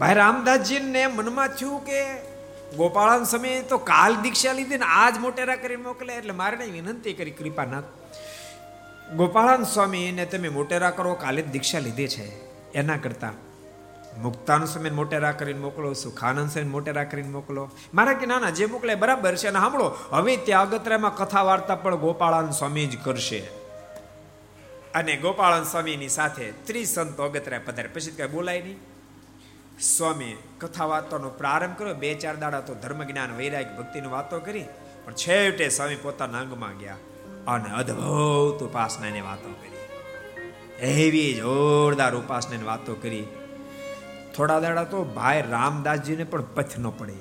[0.00, 2.29] ભાઈ રામદાસજીને મનમાં થયું કે
[2.76, 7.30] ગોપાળાન સમય તો કાલ દીક્ષા લીધી ને આજ મોટેરા કરીને મોકલે એટલે મારે વિનંતી કરી,
[7.30, 7.84] કૃપાનાથ.
[9.16, 12.50] ગોપાળાન સ્વામીને તમે મોટેરા કરો, કાલે દીક્ષા લીધી છે.
[12.72, 13.32] એના કરતા
[14.18, 17.70] મુક્તાન સમય મોટેરા કરીને મોકલો, સુખાનંદ સમય મોટેરા કરીને મોકલો.
[17.94, 21.96] મારા કે નાના, જે મોકલે બરાબર છે અને સાંભળો, હવે ત્યાં અગતરામાં કથા વાર્તા પણ
[21.96, 23.38] ગોપાળાન સ્વામી જ કરશે.
[24.94, 28.89] અને ગોપાળાન સ્વામીની સાથે ત્રીસ સંતો અગતરા પધારે પછી કઈ બોલાય નહીં.
[29.80, 31.94] સ્વામી કથા વાતોનો પ્રારંભ કર્યો.
[31.94, 34.64] બે ચાર દાડા તો ધર્મ જ્ઞાન વૈરાગ, ભક્તિની વાતો કરી.
[35.04, 36.96] પણ છેવટે સ્વામી પોતાના અંગમાં ગયા
[37.46, 39.70] અને અદ્ભુત ઉપાસનાની વાતો કરી.
[40.86, 43.24] એવી જોરદાર ઉપાસનાની વાતો કરી.
[44.36, 47.16] થોડા દાડા તો ભાઈ રામદાસજીને પણ પથ ન પડે.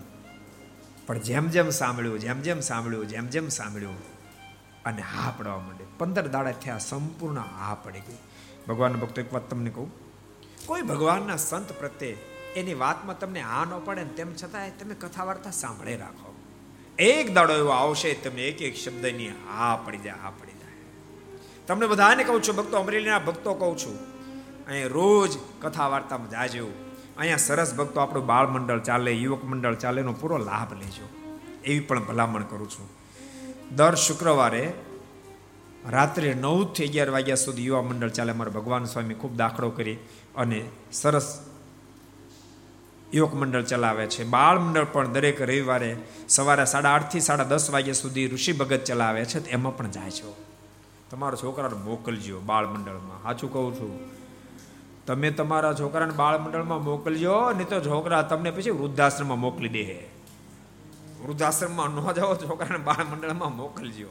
[1.07, 3.97] પણ જેમ જેમ સાંભળ્યું, જેમ જેમ સાંભળ્યું, જેમ જેમ સાંભળ્યું
[4.85, 5.83] અને હા પડવા માંડે.
[5.97, 8.17] પંદર દાડા થયા સંપૂર્ણ હા પડી ગઈ.
[8.67, 9.91] ભગવાન ભક્તો એક વાત તમને કહું.
[10.65, 12.17] કોઈ ભગવાનના સંત પ્રત્યે
[12.55, 16.35] એની વાતમાં તમને હા ન પડે ને તેમ છતાં તમે કથા વાર્તા સાંભળે રાખો.
[16.99, 20.71] એક દાડો એવો આવશે, તમને એક એક શબ્દની હા પડી જાય, હા પડી જાય.
[21.67, 23.97] તમને બધાને કહું છું, ભક્તો અમરેલીના ભક્તો કહું છું
[24.67, 26.67] અહીં રોજ કથા વાર્તામાં જાજો.
[27.17, 31.09] અહીંયા સરસ ભક્તો આપણું બાળ મંડળ ચાલે, યુવક મંડળ ચાલે, એનો પૂરો લાભ લેજો.
[31.65, 32.89] એવી પણ ભલામણ કરું છું.
[33.75, 34.73] દર શુક્રવારે
[35.89, 38.31] રાત્રે નવથી અગિયાર વાગ્યા સુધી યુવા મંડળ ચાલે.
[38.31, 39.95] અમારા ભગવાન સ્વામી ખૂબ દાખલો કરી
[40.35, 41.48] અને સરસ
[43.13, 44.23] યુવક મંડળ ચલાવે છે.
[44.23, 45.97] બાળ મંડળ પણ દરેક રવિવારે
[46.29, 50.35] સવારે સાડા આઠથી સાડા દસ વાગ્યા સુધી ઋષિ ભગત ચલાવે છે એમાં પણ જાય છો.
[51.09, 53.23] તમારા છોકરાને મોકલજો બાળ મંડળમાં.
[53.23, 54.19] સાચું કહું છું.
[55.05, 60.07] તમે તમારા છોકરાને બાળ મંડળમાં મોકલજો, નહીં તો છોકરા તમને પછી વૃદ્ધાશ્રમમાં મોકલી દે.
[61.25, 64.07] વૃદ્ધાશ્રમમાં ન જાઓ, છોકરાને બાળ મંડળમાં મોકલજો.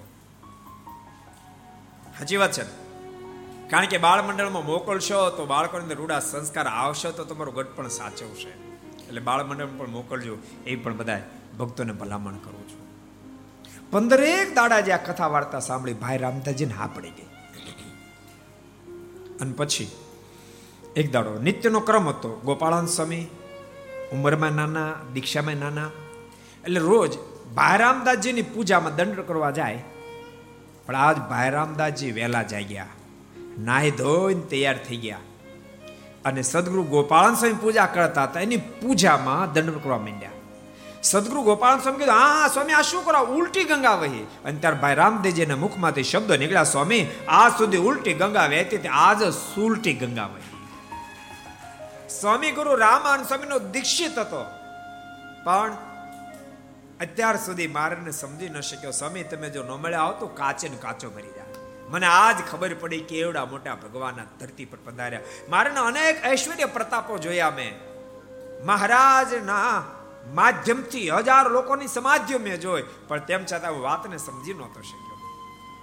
[2.18, 2.62] સાચી વાત છે
[3.68, 7.88] કારણ કે બાળ મંડળમાં મોકલશો તો બાળકોની અંદર રૂડા સંસ્કાર આવશે તો તમારું ગઢ પણ
[7.88, 8.67] સાચવશે.
[9.08, 10.34] એટલે બાળ મંડળ પણ મોકલજો,
[10.66, 11.22] એ પણ બધા
[11.58, 12.82] ભક્તોને ભલામણ કરું છું.
[13.90, 17.30] પંદરેક દાડા જે આ કથા વાર્તા સાંભળી ભાઈ રામદાસજીને હા પડી ગઈ.
[19.40, 19.88] અને પછી
[20.96, 23.24] એક દાડો નિત્યનો ક્રમ હતો ગોપાળાન સ્વામી,
[24.12, 25.90] ઉંમરમાં નાના, દીક્ષામાં નાના,
[26.64, 27.12] એટલે રોજ
[27.56, 29.82] ભાઈ રામદાસજીની પૂજામાં દંડ કરવા જાય,
[30.86, 32.92] પણ આજ ભાઈ રામદાસજી વહેલા જાગ્યા,
[33.66, 35.24] નાહી ધોઈને તૈયાર થઈ ગયા.
[36.28, 38.40] અને સદગુરુ ગોપાળન સ્વામી પૂજા કરતા હતા.
[38.40, 40.30] એની પૂજામાં દંડ કરવા માંડ્યા.
[41.02, 43.20] સદગુરુ ગોપાલ સ્વામી કીધું હા સ્વામી, આ શું કરો?
[43.20, 44.26] ઉલટી ગંગા વહી.
[44.44, 49.94] અને ત્યારે ભાઈ રામદેવજીના મુખમાંથી શબ્દ નીકળ્યા, સ્વામી, આજ સુધી ઉલટી ગંગા વહેતી આજ સુલટી
[49.94, 50.48] ગંગા વહી.
[52.20, 54.44] સ્વામી ગુરુ રામાન સ્વામીનો દીક્ષિત હતો.
[55.44, 55.72] પણ
[57.00, 58.90] અત્યાર સુધી મારે સમજી ન શક્યો.
[58.90, 61.47] સ્વામી, તમે જો ન મળ્યા આવો તો કાચે ને કાચો મરી જાય
[61.88, 65.20] મને આજ ખબર પડી કે એવડા મોટા ભગવાનના ધરતી પર પધાર્યા.
[65.48, 67.72] મારાના અનેક ઐશ્વર્ય પ્રતાપો જોયા મેં.
[68.64, 69.84] મહારાજના
[70.34, 75.18] માધ્યમથી હજાર લોકોની સમાધિઓ મેં જોઈ, પણ તેમ છતાં હું વાતને સમજી નહોતો શક્યો.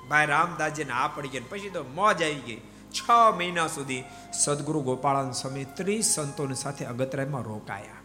[0.07, 2.61] ભાઈ રામદાસજીને આ પડી ગઈ પછી તો મોજ આવી ગઈ.
[2.91, 4.03] છ મહિના સુધી
[4.33, 8.01] સદગુરુ ગોપાળાન સ્વામી ત્રીસ સંતોની સાથે અગતરાયમાં રોકાયા.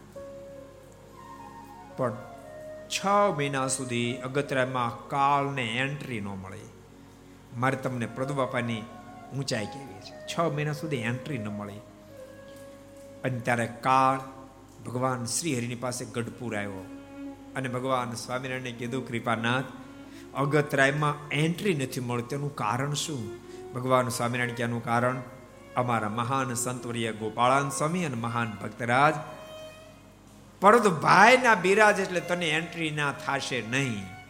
[1.97, 2.17] પણ
[2.89, 3.05] છ
[3.37, 6.70] મહિના સુધી અગતરાયમાં કાળને એન્ટ્રી ન મળી.
[7.57, 8.81] મારે તમને પ્રદુબાપાની
[9.37, 10.27] ઊંચાઈ કેવી છે.
[10.27, 11.77] છ મહિના સુધી એન્ટ્રી ન મળી.
[13.23, 14.19] અને ત્યારે કાળ
[14.83, 16.85] ભગવાન શ્રી હરિની પાસે ગઢપુર આવ્યો.
[17.55, 19.63] અને ભગવાન સ્વામિનારાયણે કીધું, કૃપાનાથ,
[20.35, 22.27] અગતરાયમાં એન્ટ્રી નથી મળતી.
[22.27, 23.31] તેનું કારણ શું?
[23.73, 25.21] ભગવાન સ્વામિનારાયણ ક્યાંનું કારણ,
[25.75, 29.15] અમારા મહાન સંતવર્ય ગોપાળાન સ્વામી અને મહાન ભક્તરાજ
[30.61, 34.20] પરંતુ ભાઈના બિરાજ એટલે તને એન્ટ્રી ના થશે નહીં.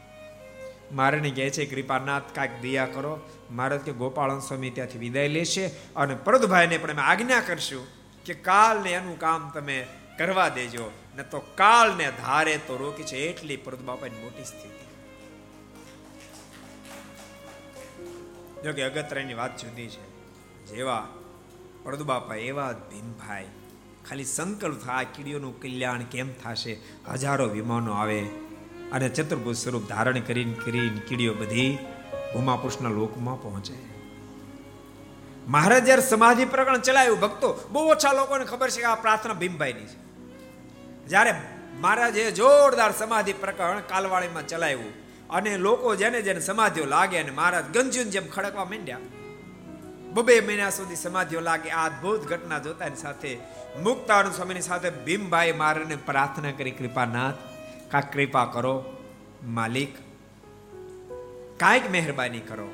[0.91, 3.19] મારે કહે છે, કૃપાનાથ, કાંઈક દયા કરો.
[3.51, 7.87] મારે કે ગોપાળન સ્વામી ત્યાંથી વિદાય લેશે અને પરદભાઈને પણ અમે આજ્ઞા કરશું
[8.25, 9.87] કે કાલને એનું કામ તમે
[10.17, 10.91] કરવા દેજો.
[11.15, 14.81] ને તો કાલને ધારે તો રોકી છે એટલી પરદ બાપાની મોટી સ્થિતિ.
[18.63, 20.11] જો કે અગત્યની વાત જુદી છે.
[20.65, 21.07] જેવા
[21.83, 23.45] પરદુ બાપા એવા ભીમભાઈ.
[24.09, 26.77] ખાલી સંકલ્પ થાય કીડીઓનું કલ્યાણ કેમ થશે?
[27.11, 28.29] હજારો વિમાનો આવે.
[28.91, 31.71] અને ચતુર્ભુજ સ્વરૂપ ધારણ કરીને કરીને કીડીઓ બધી
[32.33, 33.77] ભૂમાપુરુષના લોકમાં પહોંચે.
[35.47, 39.89] મહારાજ જ્યારે સમાધિ પ્રકરણ ચલાવ્યું, ભક્તો, બહુ ઓછા લોકોને ખબર છે કે આ પ્રાર્થના ભીમભાઈની
[39.91, 39.97] છે.
[41.07, 41.31] જ્યારે
[41.81, 44.93] મહારાજે જોરદાર સમાધિ પ્રકરણ કાલવાળીમાં ચલાવ્યું
[45.29, 49.03] અને લોકો જેને જેને સમાધિઓ લાગે અને મહારાજ ગંજુન જેમ ખડકવા માંડ્યા,
[50.13, 53.31] બબે મહિના સુધી સમાધિઓ લાગે, આ અદભુત ઘટના જોતાની સાથે
[53.83, 57.39] મુક્તાનુ સ્વામીની સાથે ભીમભાઈ મારને પ્રાર્થના કરી, કૃપાનાથ
[57.91, 58.85] કા કૃપા કરો,
[59.43, 59.95] માલિક.
[61.59, 62.67] કાંઈક મહેરબાની કરો.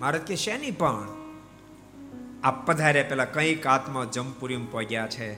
[0.00, 1.08] મારે કે શેની પણ?
[2.44, 5.34] આ પધાર્યા પેલા કંઈક આત્મા જમપુરીમાં પહોંચ્યા છે.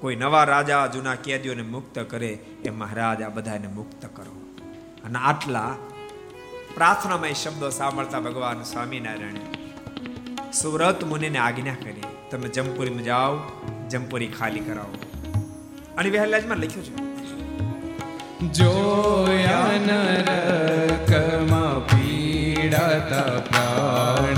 [0.00, 4.64] કોઈ નવા રાજા જૂના કેદીઓને મુક્ત કરે એ મહારાજ આ બધાને મુક્ત કરો.
[5.04, 5.76] અને આટલા
[6.74, 9.34] પ્રાર્થનામય શબ્દો સાંભળતા ભગવાન સ્વામિનારાયણ
[10.50, 13.38] સુરત મુનિને આજ્ઞા કરી, તમે જમપુરીમાં જાઓ
[13.88, 14.94] જમપુરી ખાલી કરાવો.
[15.98, 17.11] અને વહેલાજમાં લખ્યું છે
[18.50, 24.31] જોયા નરકમાં પીડાતા પ્રાણી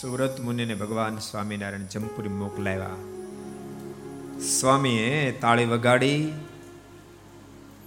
[0.00, 2.86] સુરત મુનિને ભગવાન સ્વામિનારાયણ જમપુરી મોકલાવ્યા.
[4.60, 6.32] સ્વામીએ તાળી વગાડી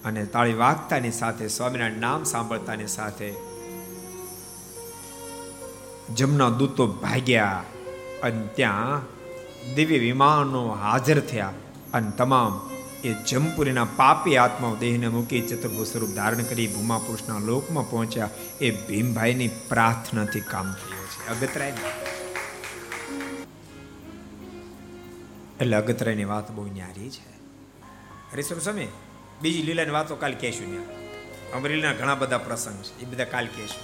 [0.05, 3.33] અને તાળી વાગતાની સાથે, સ્વામિનારાયણ નામ સાંભળતાની સાથે
[6.15, 7.63] જમના દૂતો ભાગ્યા
[8.23, 9.01] અને ત્યાં
[9.75, 11.53] દિવ્ય વિમાનો હાજર થયા
[11.93, 12.69] અને તમામ
[13.03, 18.29] એ જમપુરીના પાપી આત્માઓ દેહને મૂકી ચતુર્ભુ સ્વરૂપ ધારણ કરી ભૂમા પુરુષના લોકમાં પહોંચ્યા.
[18.61, 21.27] એ ભીમભાઈની પ્રાર્થનાથી કામ થયું છે.
[21.27, 21.73] અગતરાય
[25.61, 27.29] એટલે અગતરાયની વાત બહુ ન્યારી છે.
[28.31, 28.87] હરીશ્વર સ્વામી
[29.41, 30.87] બીજી લીલાની વાતો કાલ કહેશું ત્યાં
[31.51, 33.83] અમરેલીના ઘણા બધા પ્રસંગ છે, એ બધા કાલ કહેશું.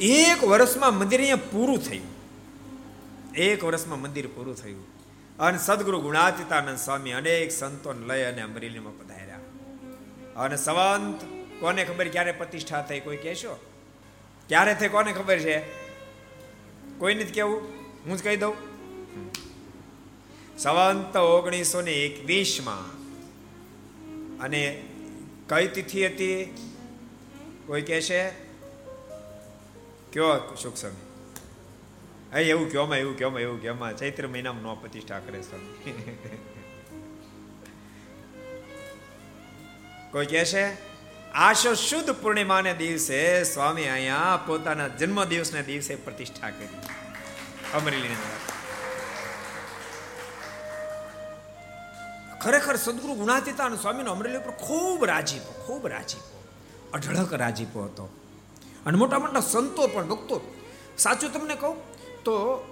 [0.00, 2.08] એક વર્ષમાં મંદિર અહીંયા પૂરું થયું.
[3.34, 4.93] એક વર્ષમાં મંદિર પૂરું થયું.
[5.38, 9.38] અને સદગુરુ ગુણાતીતાનંદ સ્વામી અનેક સંતોને લઈ અને અમરેલીમાં પધાર્યા.
[10.36, 11.20] અને સંવંત
[11.60, 13.56] કોને ખબર ક્યારે પ્રતિષ્ઠા થઈ કોઈ કહેશો?
[14.48, 15.60] ક્યારે થઈ કોને ખબર છે?
[16.98, 17.60] કોઈ નથી કેવું?
[18.06, 18.54] હું જ કહી દઉં.
[20.58, 22.94] સંવંત ઓગણીસો ને એકવીસમાં
[24.38, 24.84] અને
[25.48, 26.54] કઈ તિથિ હતી?
[27.66, 28.30] કોઈ કહેશે?
[30.12, 30.56] કયો?
[30.62, 31.03] સુખ સમય
[32.34, 35.94] અહીં એવું કહેવામાં એવું કહેવામાં એવું કહેવામાં ચૈત્ર મહિનામાં નો પ્રતિષ્ઠા કરે સ્વામી
[40.12, 40.64] કોઈ કહે છે,
[41.32, 46.68] આશો શુદ્ધ પૂર્ણિમાને દિવસે સ્વામી અહીંયા પોતાના જન્મ દિવસને દિવસે પ્રતિષ્ઠા કરી.
[47.74, 48.16] અમરેલી
[52.42, 56.44] ખરેખર સદગુરુ ગુણાતીતાન સ્વામીનો અમરેલી ઉપર ખૂબ રાજીપો ખૂબ રાજીપો.
[56.92, 58.04] અઢળક રાજીપો હતો.
[58.86, 60.54] અને મોટા મોટા સંતો પણ, ભક્તો,
[60.98, 61.93] સાચું તમને કહું
[62.24, 62.64] તો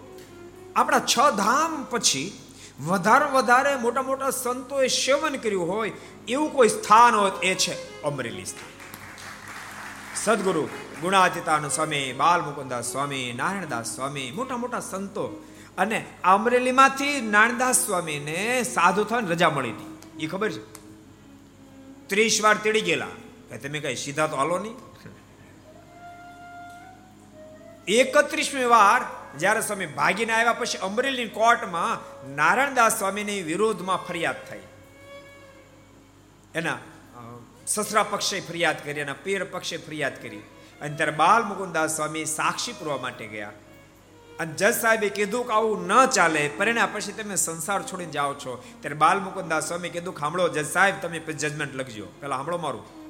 [0.77, 2.39] આપણા છ ધામ પછી
[2.87, 5.93] વધારે વધારે મોટા મોટા સંતોએ સેવન કર્યું હોય,
[6.29, 8.73] એવું કોઈ સ્થાન હોય એ છે અમરેલી સ્થાન.
[10.15, 10.69] સદગુરુ
[11.01, 15.45] ગુણાતીતાન સ્વામી બાલ મુકુદાસ સ્વામી, નારાયણદાસ સ્વામી, મોટા મોટા સંતો
[15.79, 19.99] અને અમરેલીમાંથી નારાયણદાસ સ્વામીને સાધુ થવાની રજા મળી હતી.
[20.25, 20.73] એ ખબર છે?
[22.07, 23.07] ત્રીસ વાર તેડી ગયેલા.
[23.51, 24.75] કે તમે કઈ સીધા તો હાલો નહીં?
[27.89, 31.99] એકત્રીસમી વાર જ્યારે સ્વામી ભાગીને આવ્યા પછી અમરેલી કોર્ટમાં
[32.35, 34.61] નારાયણદાસ સ્વામીની વિરોધમાં ફરિયાદ થઈ.
[36.55, 36.79] એના
[37.67, 40.39] સસરા પક્ષે ફરિયાદ કરી, એના પીર પક્ષે ફરિયાદ કરી.
[40.81, 43.53] અને ત્યારે બાલ મુકુદાસ સ્વામી સાક્ષી પૂરવા માટે ગયા.
[44.41, 48.65] અને જજ સાહેબે કીધું કે આવું ન ચાલે, પરિણામ પછી તમે સંસાર છોડીને જાઓ છો.
[48.81, 52.07] ત્યારે બાલ મુકુદાસ સ્વામી કીધું કે સાંભળો જજ સાહેબ, તમે જજમેન્ટ લખજો.
[52.21, 53.02] પેલા સાંભળો મારું.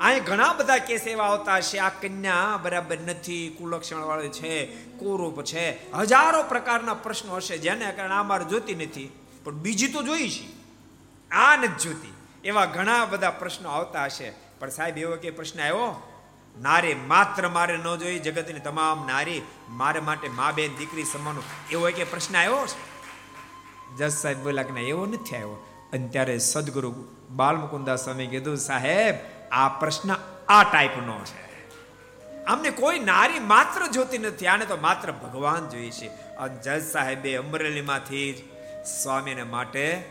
[0.00, 4.66] અહીં ઘણા બધા કેસ એવા આવતા છે, આ કન્યા બરાબર નથી કુલક્ષણ વાળી છે,
[4.98, 5.92] કુરૂપ છે.
[5.92, 9.12] હજારો પ્રકારના પ્રશ્નો હશે, જેને કારણે આ જોતી નથી.
[9.44, 10.56] પણ બીજી તો જોઈ છે.
[11.30, 14.32] આ નથી જોતી એવા ઘણા બધા પ્રશ્નો આવતા હશે.
[14.58, 16.12] પણ સાહેબ, એવો કે પ્રશ્ન આવ્યો?
[16.60, 21.42] નારી માત્ર મારે ન જોઈ, જગતની તમામ નારી મારે માટે મા બેન દીકરી સમાનો.
[21.70, 22.68] એવો કે પ્રશ્ન આવ્યો?
[23.98, 25.66] જસ સાહેબ બોલ્યા કે એવો નથી આવ્યો.
[25.92, 26.94] અને ત્યારે સદગુરુ
[27.30, 30.10] બાલમુકુંદા સ્વામી કીધું, સાહેબ આ પ્રશ્ન
[30.48, 31.46] આ ટાઈપનો છે.
[32.44, 37.36] અમને કોઈ નારી માત્ર જોતી નથી, આને તો માત્ર ભગવાન જોઈએ છે અને જજ સાહેબે
[37.36, 38.38] અમરેલીમાંથી જ
[38.88, 40.04] સ્વામીને માટે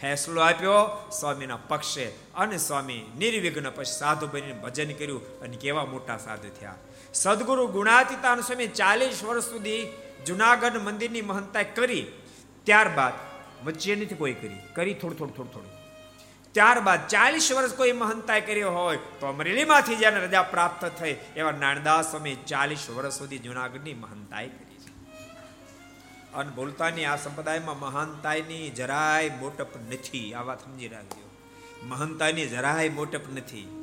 [0.00, 2.04] ફેસલો આપ્યો, સ્વામીના પક્ષે
[2.36, 6.74] અને સ્વામી નિર્વિઘ્ન પછી સાધુ બનીને ભજન કર્યું અને કેવા મોટા સાધુ થયા.
[7.14, 9.92] સદગુરુ ગુણાતીતાન સ્વામી ચાલીસ વર્ષ સુધી
[10.26, 12.06] જુનાગઢ મંદિરની મહંતા કરી,
[12.64, 13.12] ત્યારબાદ
[13.66, 14.60] વચ્ચે નથી કોઈ કરી.
[14.74, 15.79] કરી થોડું થોડું થોડું થોડું.
[16.52, 22.10] ત્યારબાદ ચાલીસ વર્ષ કોઈ મહંતાએ કર્યો હોય તો અમરેલીમાંથી જેને રજા પ્રાપ્ત થઈ, એવા નાનદાસ
[22.10, 24.90] સ્વામી ચાલીસ વર્ષ સુધી જુનાગઢની મહંતાએ કરી છે.
[26.32, 30.34] અને બોલતાની આ સંપ્રદાયમાં મહાનતાયની જરાય મોટપ નથી.
[30.34, 31.30] આ વાત સમજી રાખજો.
[31.82, 33.76] મહંતાની જરાય મોટપ નથી.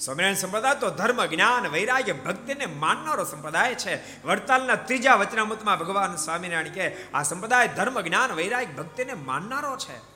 [0.00, 4.26] સ્વામિનારાયણ સંપ્રદાય તો ધર્મ, જ્ઞાન, વૈરાગ્ય, ભક્તિને માનનારો સંપ્રદાય છે.
[4.26, 10.13] વડતાલના ત્રીજા વચનામૃતમાં ભગવાન સ્વામિનારાયણ કે આ સંપ્રદાય ધર્મ, જ્ઞાન, વૈરાગ્ય, ભક્તિને માનનારો છે.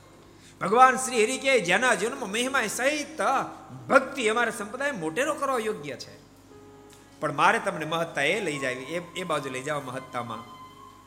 [0.61, 3.21] ભગવાન શ્રી હરિ કે, જેના જીવનમાં મહિમા સહિત
[3.89, 6.15] ભક્તિ અમારા સંપ્રદાય મોટેરો કરવા યોગ્ય છે.
[7.19, 10.43] પણ મારે તમને મહત્તા એ લઈ જાવી, એ એ બાજુ લઈ જાવ મહત્તામાં,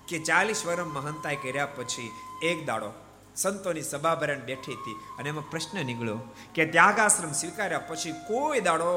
[0.09, 2.11] કે ચાલીસ વર્ષ મહંતાએ કર્યા પછી
[2.43, 2.93] એક દાડો
[3.37, 6.17] સંતોની સભા ભરણ બેઠી હતી અને એમાં પ્રશ્ન નીકળ્યો
[6.55, 8.91] કે ત્યાગાશ્રમ સ્વીકાર્યા પછી કોઈ દાડો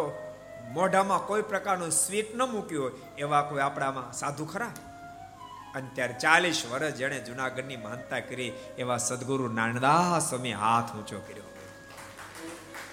[0.74, 4.72] મોઢામાં કોઈ પ્રકારનો સ્વીટ ન મૂક્યો એવા કોઈ આપણામાં સાધુ ખરા?
[5.76, 11.44] અને ચાલીસ વર્ષ જેણે જુનાગઢની મહાનતા કરી એવા સદગુરુ નાનદાસ સ્વામી હાથ ઊંચો કર્યો.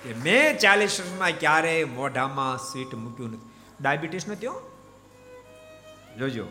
[0.05, 3.51] કે મેં ચાલીસ વર્ષમાં ક્યારેય મોઢામાં સ્વીટ મૂક્યું નથી.
[3.81, 4.61] ડાયાબિટીસ નો ત્યો
[6.19, 6.47] જોજો.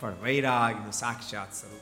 [0.00, 1.80] પણ વૈરાગનું સાક્ષાત સ્વરૂપ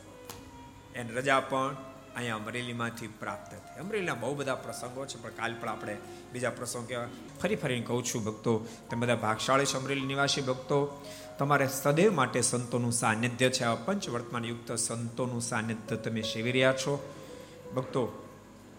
[0.96, 1.76] એને રજા પણ
[2.16, 3.80] અહીંયા અમરેલીમાંથી પ્રાપ્ત થઈ.
[3.80, 5.96] અમરેલીના બહુ બધા પ્રસંગો છે, પણ કાલ પણ આપણે
[6.32, 7.06] બીજા પ્રસંગો કહેવાય.
[7.42, 11.04] ફરી ફરીને કહું છું ભક્તો, તમે બધા ભાગશાળી છો અમરેલી નિવાસી ભક્તો
[11.38, 13.64] તમારે સદૈવ માટે સંતોનું સાનિધ્ય છે.
[13.64, 17.14] આ પંચવર્તમાન યુક્ત સંતોનું સાનિધ્ય તમે સેવી રહ્યા છો.
[17.76, 18.28] ભક્તો,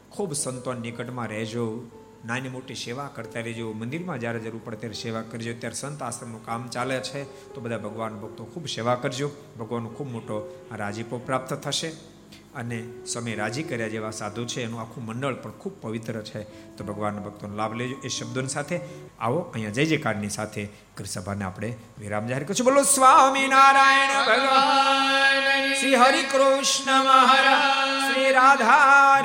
[0.10, 1.84] ખૂબ સંતો નિકટમાં રહેજો.
[2.26, 3.72] નાની મોટી સેવા કરતા રહેજો.
[3.72, 5.53] મંદિરમાં જ્યારે જરૂર પડે ત્યારે સેવા કરજો.
[5.53, 7.24] ત્યારે સંત આશ્રમનું કામ ચાલે છે.
[7.53, 9.32] તો બધા ભગવાન ભક્તો ખૂબ સેવા કરજો.
[9.60, 12.16] ભગવાનનો ખૂબ મોટો રાજીપો પ્રાપ્ત થશે.
[12.58, 16.43] અને સ્વામી રાજી કર્યા જેવા સાધુ છે, એનું આખું મંડળ પણ ખૂબ પવિત્ર છે.
[16.78, 17.95] તો ભગવાનના ભક્તોનો લાભ લેજો.
[18.03, 18.80] એ શબ્દોની સાથે
[19.20, 20.70] આવો, અહીંયા જય જયકારની સાથે
[21.05, 22.66] સભાને આપણે વિરામ જાહેર કરશું.
[22.66, 29.22] બોલો, સ્વામી નારાયણ ભગવાન, શ્રી હરિ કૃષ્ણ મહારાજ, શ્રી રાધા